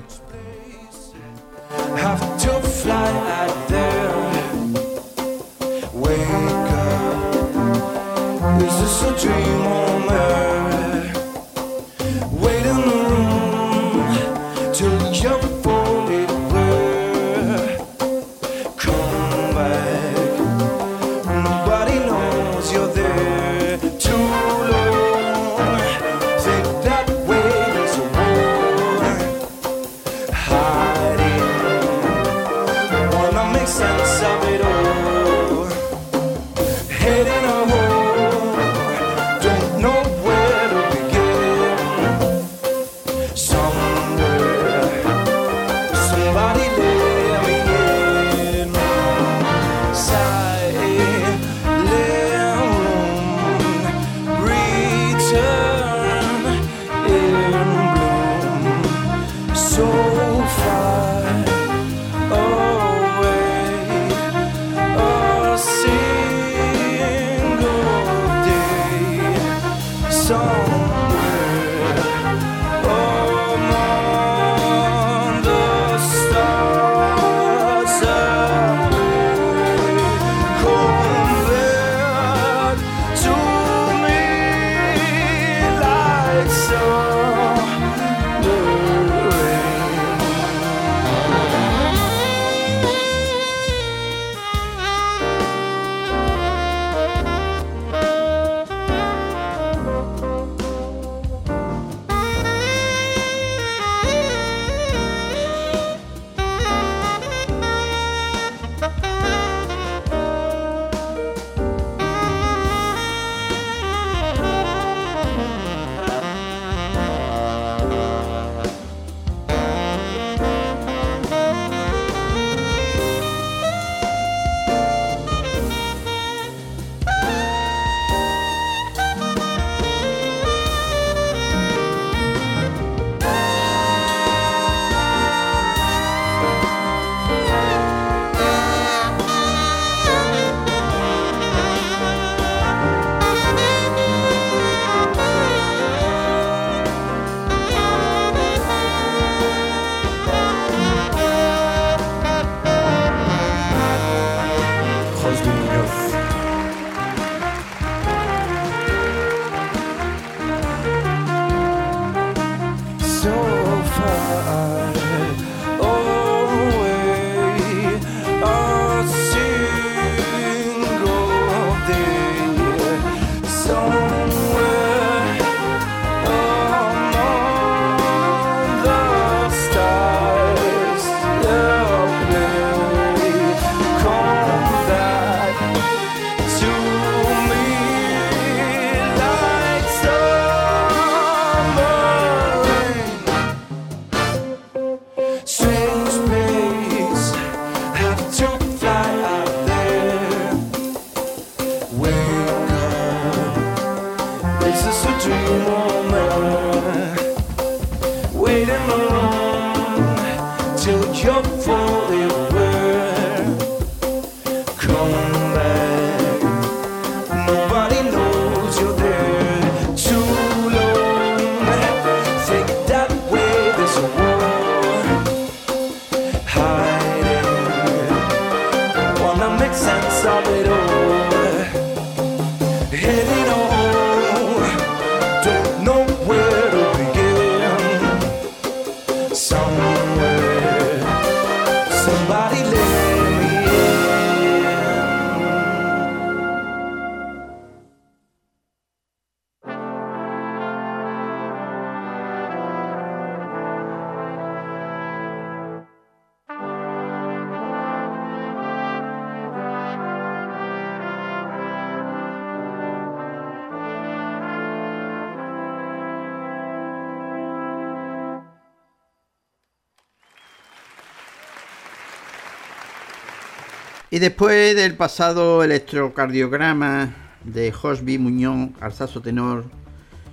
Después 274.24 274.74
del 274.74 274.96
pasado 274.96 275.62
electrocardiograma 275.62 277.14
de 277.44 277.70
Josby 277.70 278.16
Muñoz 278.16 278.70
al 278.80 278.94
saxo 278.94 279.20
tenor, 279.20 279.66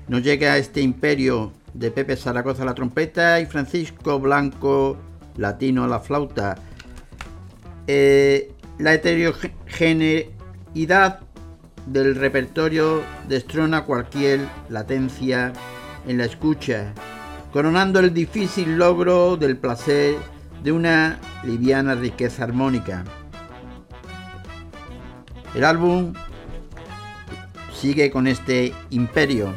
nos 0.07 0.23
llega 0.23 0.55
este 0.55 0.79
imperio 0.79 1.51
de 1.73 1.91
Pepe 1.91 2.15
Zaragoza 2.15 2.63
la 2.63 2.73
trompeta 2.73 3.41
y 3.41 3.47
Francisco 3.47 4.17
Blanco 4.17 4.95
latino 5.35 5.87
la 5.87 5.99
flauta. 5.99 6.55
Eh, 7.85 8.53
la 8.79 8.93
heterogeneidad 8.93 11.19
del 11.85 12.15
repertorio 12.15 13.03
destrona 13.27 13.83
cualquier 13.83 14.39
latencia 14.69 15.51
en 16.07 16.17
la 16.17 16.23
escucha, 16.23 16.93
coronando 17.51 17.99
el 17.99 18.13
difícil 18.13 18.77
logro 18.77 19.35
del 19.35 19.57
placer 19.57 20.15
de 20.63 20.71
una 20.71 21.19
liviana 21.43 21.93
riqueza 21.93 22.45
armónica. 22.45 23.03
El 25.53 25.65
álbum 25.65 26.13
sigue 27.73 28.09
con 28.09 28.27
este 28.27 28.73
imperio. 28.89 29.53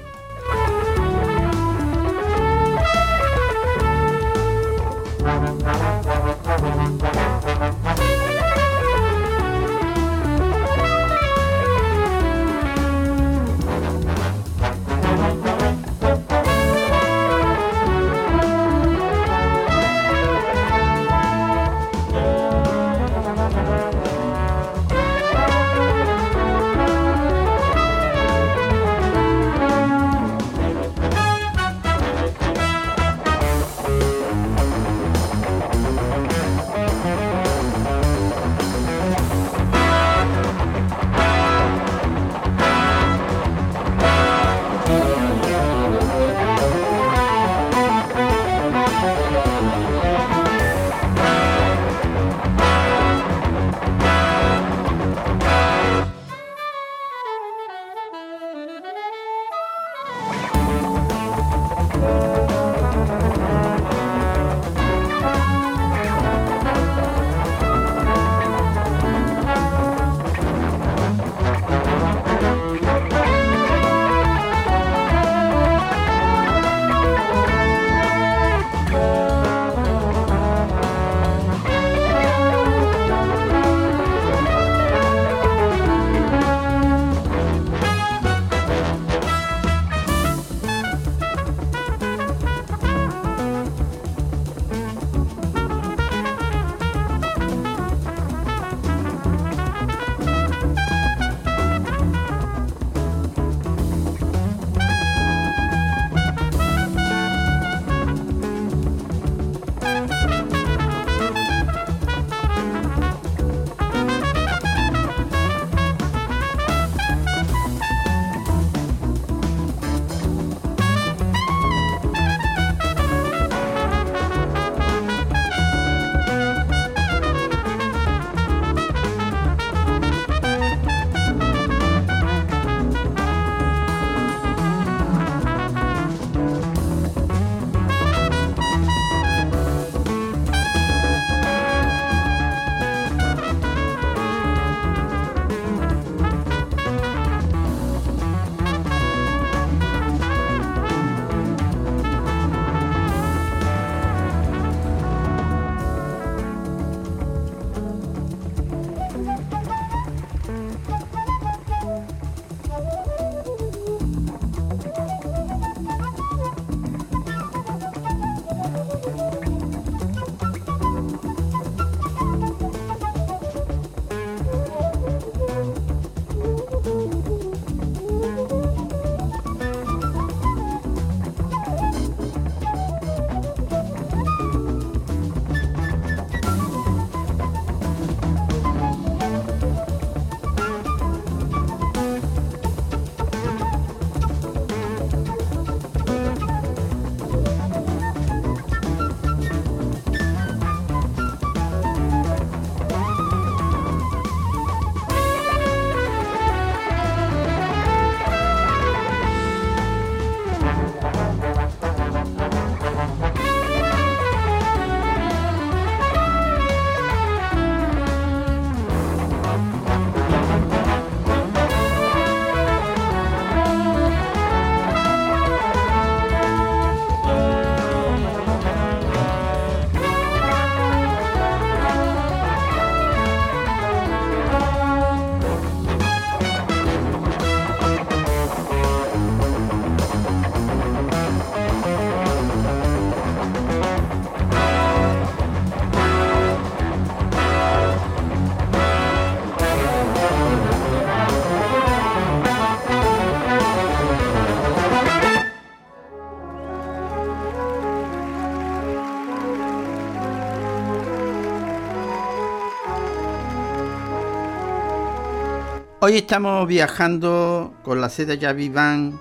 Hoy 266.06 266.18
estamos 266.18 266.68
viajando 266.68 267.72
con 267.82 267.98
la 268.02 268.10
seda 268.10 268.34
Javi 268.38 268.68
Van 268.68 269.18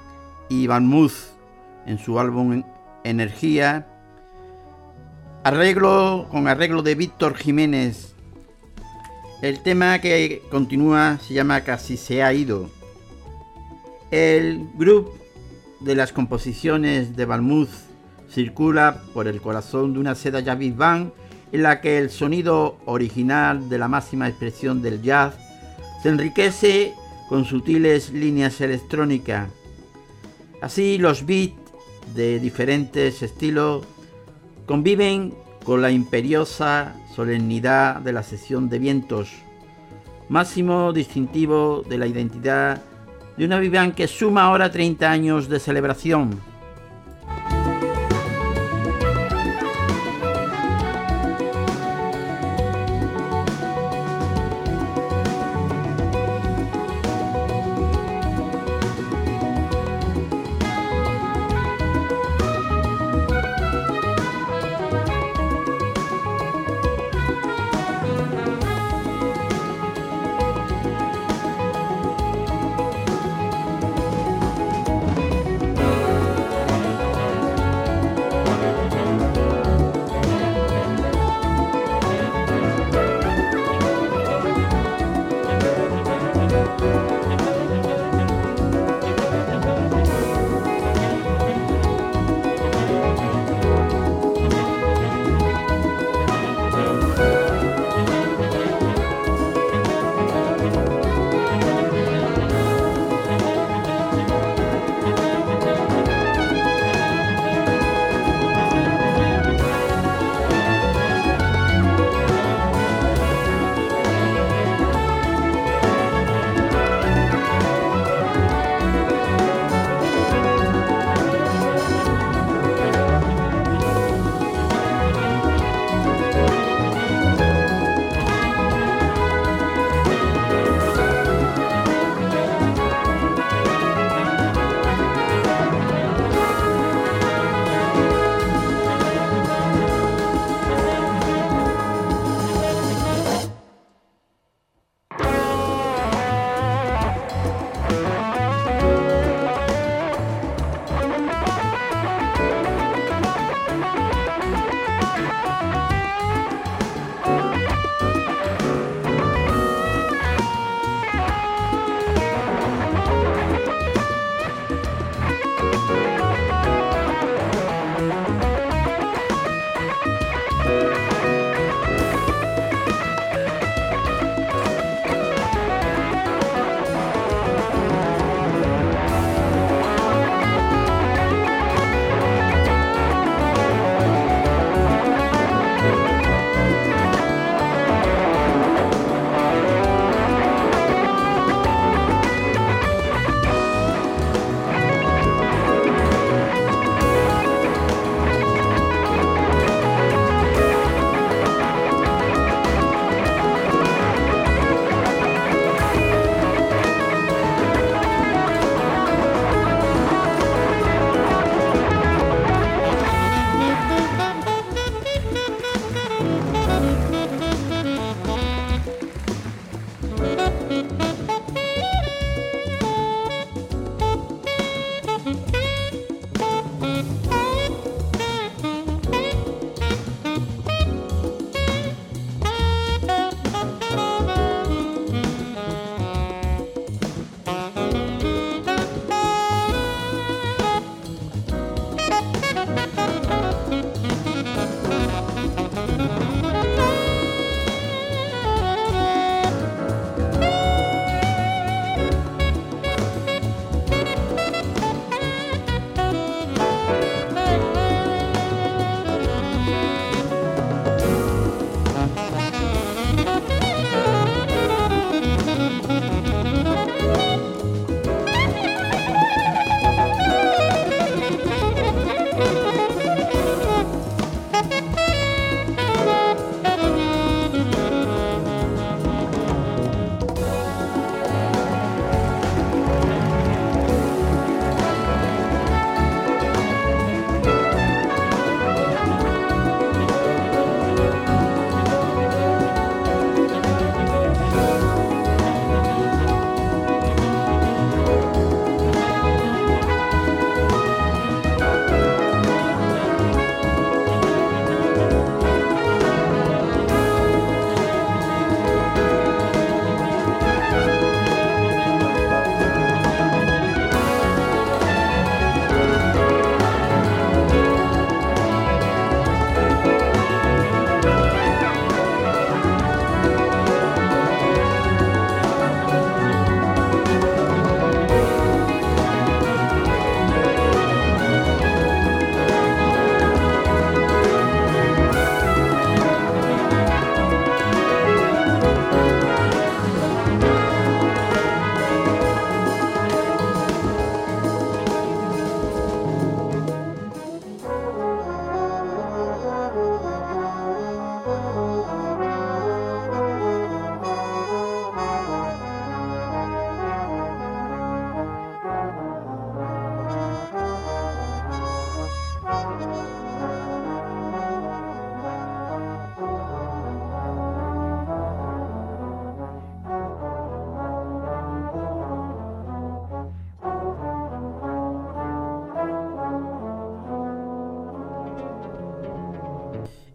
y 0.49 0.67
Van 0.67 0.85
Muth 0.85 1.13
en 1.85 1.97
su 1.97 2.19
álbum 2.19 2.61
Energía. 3.05 3.87
Arreglo 5.45 6.27
con 6.29 6.49
arreglo 6.49 6.81
de 6.81 6.95
Víctor 6.95 7.35
Jiménez. 7.35 8.15
El 9.41 9.63
tema 9.63 9.99
que 9.99 10.41
continúa 10.51 11.19
se 11.25 11.33
llama 11.33 11.61
Casi 11.61 11.95
se 11.95 12.21
ha 12.21 12.33
ido. 12.33 12.69
El 14.11 14.67
grupo 14.73 15.13
de 15.79 15.95
las 15.95 16.11
composiciones 16.11 17.15
de 17.15 17.25
Muth 17.25 17.71
circula 18.29 19.01
por 19.13 19.29
el 19.29 19.39
corazón 19.39 19.93
de 19.93 19.99
una 19.99 20.15
seda 20.15 20.43
Javi 20.43 20.71
Van 20.71 21.13
en 21.53 21.63
la 21.63 21.79
que 21.79 21.97
el 21.97 22.09
sonido 22.09 22.77
original 22.83 23.69
de 23.69 23.77
la 23.77 23.87
máxima 23.87 24.27
expresión 24.27 24.81
del 24.81 25.01
jazz 25.01 25.42
se 26.03 26.09
enriquece 26.09 26.93
con 27.29 27.45
sutiles 27.45 28.11
líneas 28.11 28.59
electrónicas. 28.59 29.47
Así 30.61 30.97
los 30.97 31.25
beats 31.25 31.55
de 32.13 32.41
diferentes 32.41 33.23
estilos 33.23 33.85
conviven 34.65 35.33
con 35.63 35.81
la 35.81 35.91
imperiosa 35.91 36.93
solemnidad 37.15 38.01
de 38.01 38.11
la 38.11 38.21
sesión 38.21 38.67
de 38.67 38.79
vientos, 38.79 39.29
máximo 40.27 40.91
distintivo 40.91 41.85
de 41.87 41.97
la 41.97 42.07
identidad 42.07 42.81
de 43.37 43.45
una 43.45 43.59
Vivian 43.59 43.93
que 43.93 44.07
suma 44.07 44.43
ahora 44.43 44.71
30 44.71 45.09
años 45.09 45.47
de 45.47 45.59
celebración. 45.61 46.37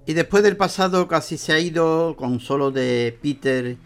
Y 0.09 0.15
después 0.15 0.43
del 0.43 0.57
pasado 0.57 1.07
casi 1.07 1.37
se 1.37 1.53
ha 1.53 1.59
ido 1.59 2.17
con 2.17 2.41
solo 2.41 2.71
de 2.71 3.19
Peter 3.21 3.77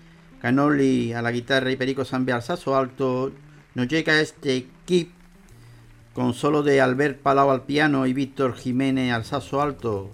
Canoli 0.40 1.12
a 1.12 1.20
la 1.20 1.32
guitarra 1.32 1.73
y 1.73 1.77
Perico 1.77 2.05
Zambe 2.05 2.32
al 2.32 2.44
saxo 2.44 2.77
alto, 2.77 3.32
nos 3.74 3.89
llega 3.89 4.20
este 4.20 4.69
kip 4.85 5.11
con 6.15 6.32
solo 6.32 6.62
de 6.62 6.81
Albert 6.81 7.19
Palau 7.19 7.51
al 7.51 7.62
piano 7.62 8.07
y 8.07 8.12
Víctor 8.12 8.55
Jiménez 8.55 9.12
al 9.12 9.24
saxo 9.24 9.61
alto. 9.61 10.12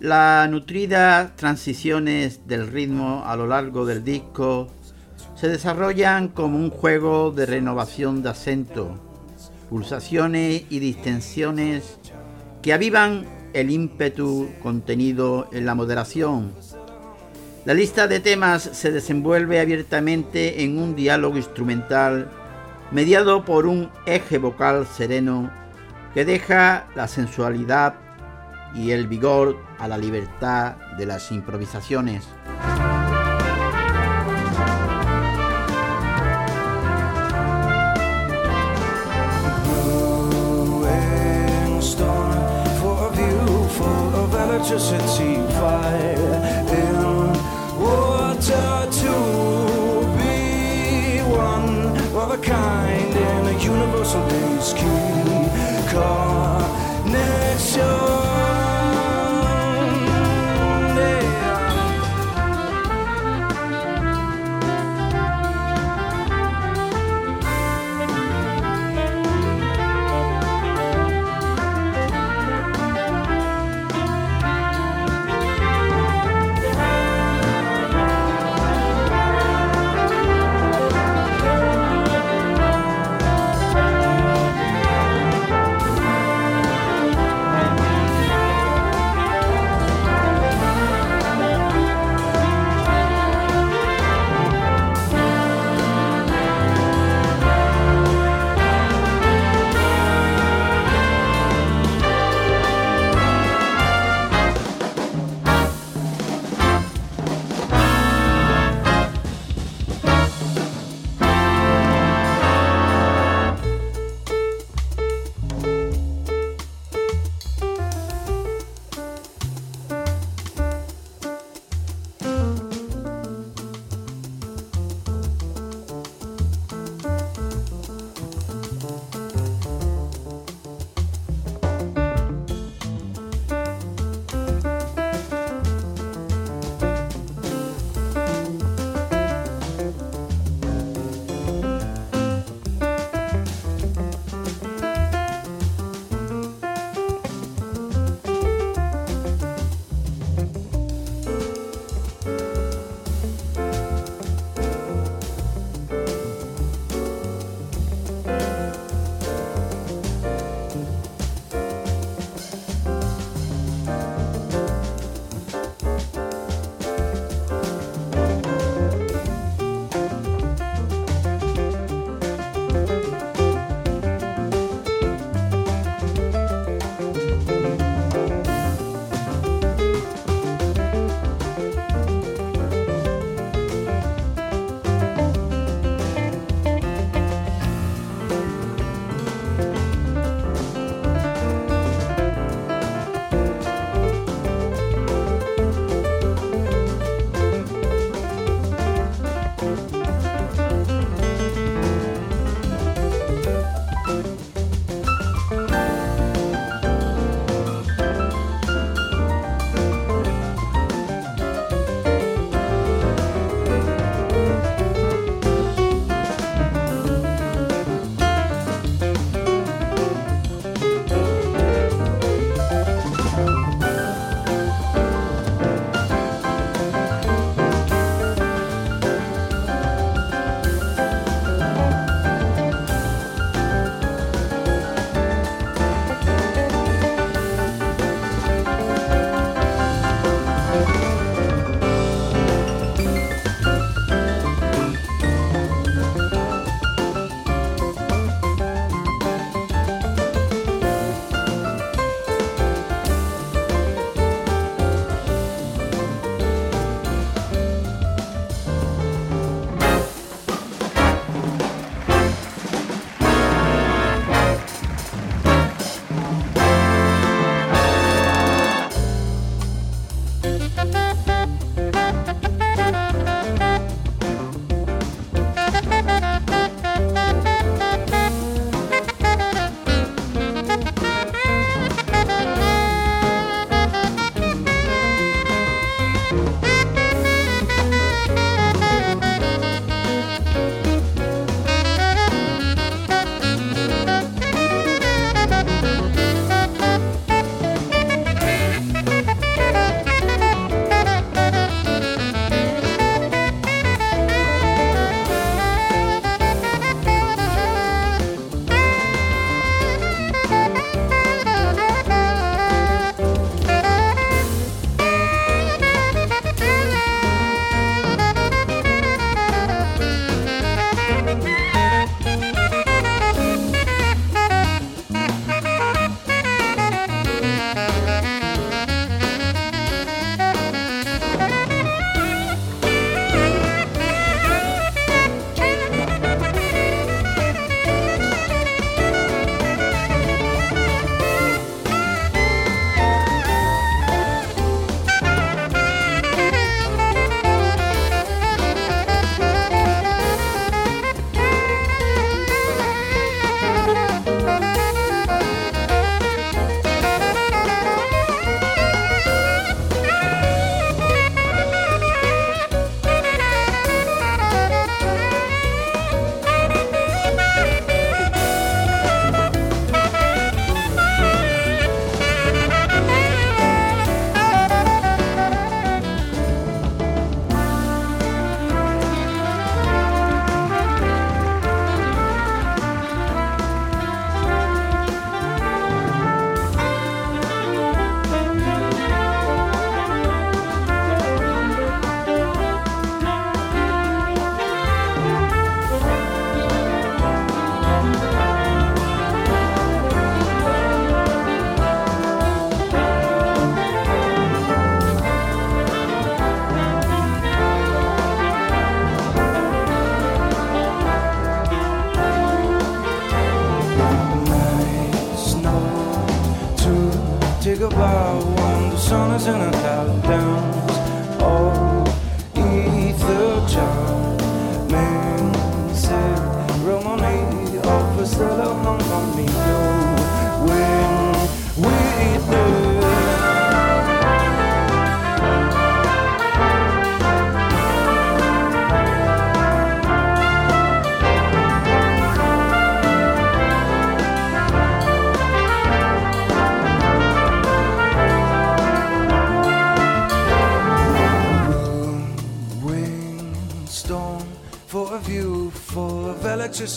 Las 0.00 0.50
nutridas 0.50 1.36
transiciones 1.36 2.48
del 2.48 2.66
ritmo 2.66 3.22
a 3.24 3.36
lo 3.36 3.46
largo 3.46 3.86
del 3.86 4.02
disco 4.02 4.66
se 5.36 5.46
desarrollan 5.46 6.26
como 6.26 6.58
un 6.58 6.70
juego 6.70 7.30
de 7.30 7.46
renovación 7.46 8.20
de 8.20 8.30
acento, 8.30 8.98
pulsaciones 9.70 10.64
y 10.70 10.80
distensiones 10.80 12.00
que 12.62 12.72
avivan 12.72 13.35
el 13.56 13.70
ímpetu 13.70 14.50
contenido 14.62 15.48
en 15.50 15.64
la 15.64 15.74
moderación. 15.74 16.52
La 17.64 17.72
lista 17.72 18.06
de 18.06 18.20
temas 18.20 18.62
se 18.62 18.92
desenvuelve 18.92 19.60
abiertamente 19.60 20.62
en 20.62 20.78
un 20.78 20.94
diálogo 20.94 21.38
instrumental 21.38 22.30
mediado 22.90 23.46
por 23.46 23.66
un 23.66 23.90
eje 24.04 24.36
vocal 24.36 24.86
sereno 24.86 25.50
que 26.12 26.26
deja 26.26 26.86
la 26.94 27.08
sensualidad 27.08 27.94
y 28.74 28.90
el 28.90 29.08
vigor 29.08 29.56
a 29.78 29.88
la 29.88 29.96
libertad 29.96 30.76
de 30.98 31.06
las 31.06 31.32
improvisaciones. 31.32 32.28
Universal 53.66 54.22
base 54.28 54.72
key 54.74 54.86
connection. 57.02 57.26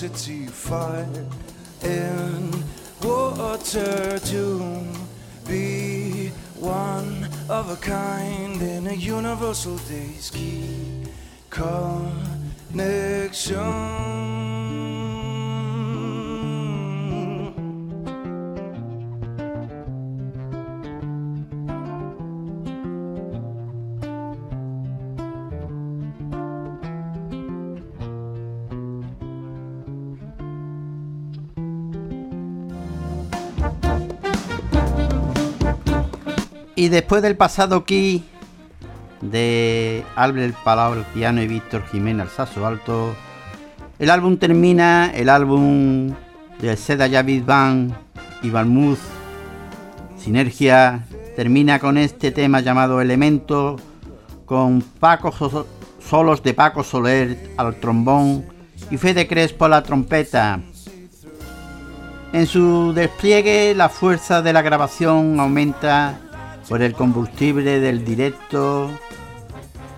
Electricity, 0.01 0.45
fire 0.47 1.26
and 1.81 2.63
water 3.03 4.17
to 4.19 4.85
be 5.45 6.30
one 6.57 7.27
of 7.49 7.69
a 7.69 7.76
kind 7.77 8.61
in 8.61 8.88
a 8.88 8.93
universal 8.93 9.76
day's 9.89 10.30
key 10.30 11.03
connection. 11.49 12.39
Y 36.80 36.88
después 36.88 37.22
del 37.22 37.35
pasado 37.35 37.76
aquí 37.76 38.23
de 39.19 40.06
Albert 40.15 40.56
Palau 40.64 40.93
al 40.93 41.03
piano 41.03 41.41
y 41.41 41.47
Víctor 41.47 41.84
Jiménez 41.91 42.27
al 42.27 42.30
saxo 42.30 42.65
alto, 42.65 43.14
el 43.99 44.10
álbum 44.10 44.38
termina, 44.38 45.11
el 45.14 45.27
álbum 45.27 46.14
de 46.61 46.77
Seda 46.77 47.10
Javid 47.10 47.43
Band 47.43 47.93
y 48.43 48.49
Balmuth, 48.49 48.97
Sinergia, 50.18 51.06
termina 51.35 51.80
con 51.80 51.97
este 51.97 52.31
tema 52.31 52.61
llamado 52.61 53.01
Elemento, 53.01 53.76
con 54.45 54.81
Paco 54.81 55.34
So- 55.34 55.68
solos 56.01 56.41
de 56.43 56.53
Paco 56.53 56.85
Soler 56.85 57.51
al 57.57 57.76
trombón 57.76 58.45
y 58.89 58.95
Fede 58.95 59.27
Crespo 59.27 59.65
a 59.65 59.68
la 59.68 59.84
trompeta. 59.84 60.61
En 62.31 62.47
su 62.47 62.93
despliegue 62.93 63.76
la 63.76 63.89
fuerza 63.89 64.41
de 64.41 64.53
la 64.53 64.61
grabación 64.61 65.41
aumenta 65.41 66.22
por 66.69 66.83
el 66.83 66.93
combustible 66.93 67.79
del 67.79 68.05
directo, 68.05 68.91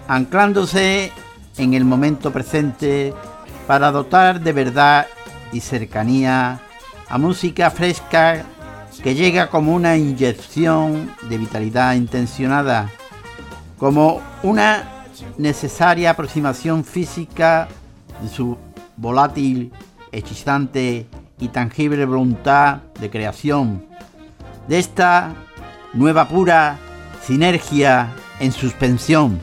anclándose 0.08 1.12
en 1.58 1.74
el 1.74 1.84
momento 1.84 2.32
presente 2.32 3.14
para 3.68 3.92
dotar 3.92 4.40
de 4.40 4.54
verdad 4.54 5.08
y 5.52 5.60
cercanía 5.60 6.62
a 7.10 7.18
música 7.18 7.70
fresca 7.70 8.46
que 9.04 9.16
llega 9.16 9.50
como 9.50 9.76
una 9.76 9.98
inyección 9.98 11.14
de 11.30 11.38
vitalidad 11.38 11.94
intencionada, 11.96 12.90
como 13.78 14.22
una 14.42 15.06
necesaria 15.38 16.12
aproximación 16.12 16.86
física 16.86 17.68
de 18.22 18.30
su 18.30 18.58
volátil, 18.96 19.74
hechizante 20.14 21.06
y 21.38 21.50
tangible 21.50 22.06
voluntad 22.06 22.78
de 23.00 23.10
creación. 23.10 23.86
De 24.68 24.80
esta 24.80 25.34
nueva 25.94 26.28
pura 26.28 26.78
sinergia 27.22 28.10
en 28.40 28.52
suspensión. 28.52 29.40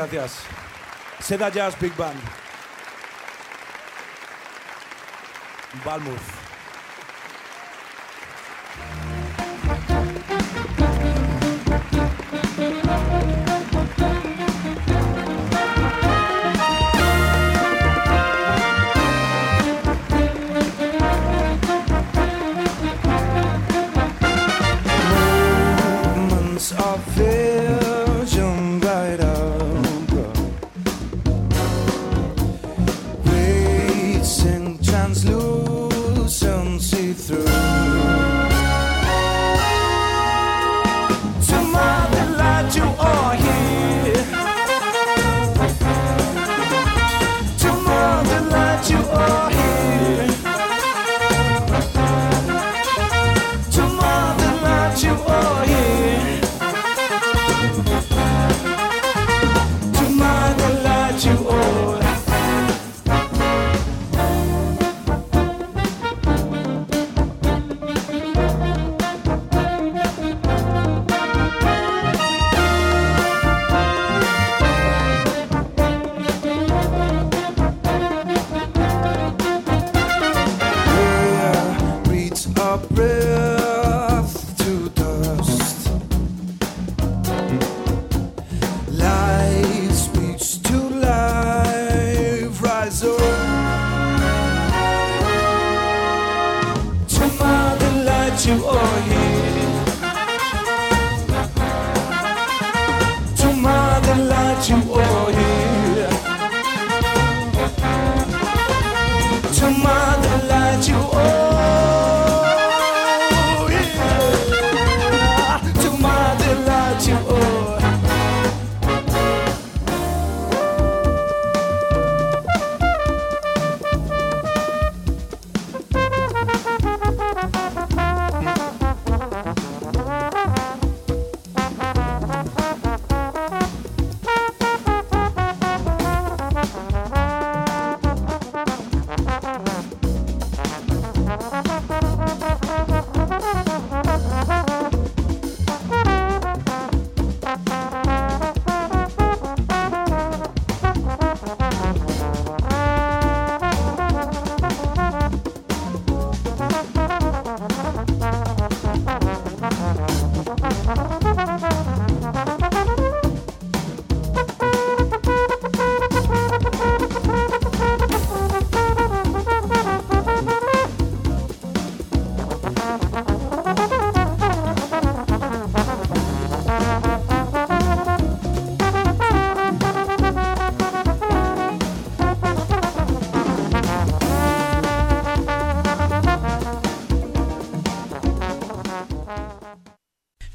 Gracias. 0.00 0.44
Seda 1.20 1.50
Jazz 1.50 1.78
Big 1.78 1.94
Band. 1.96 2.18
Balmouth. 5.84 6.39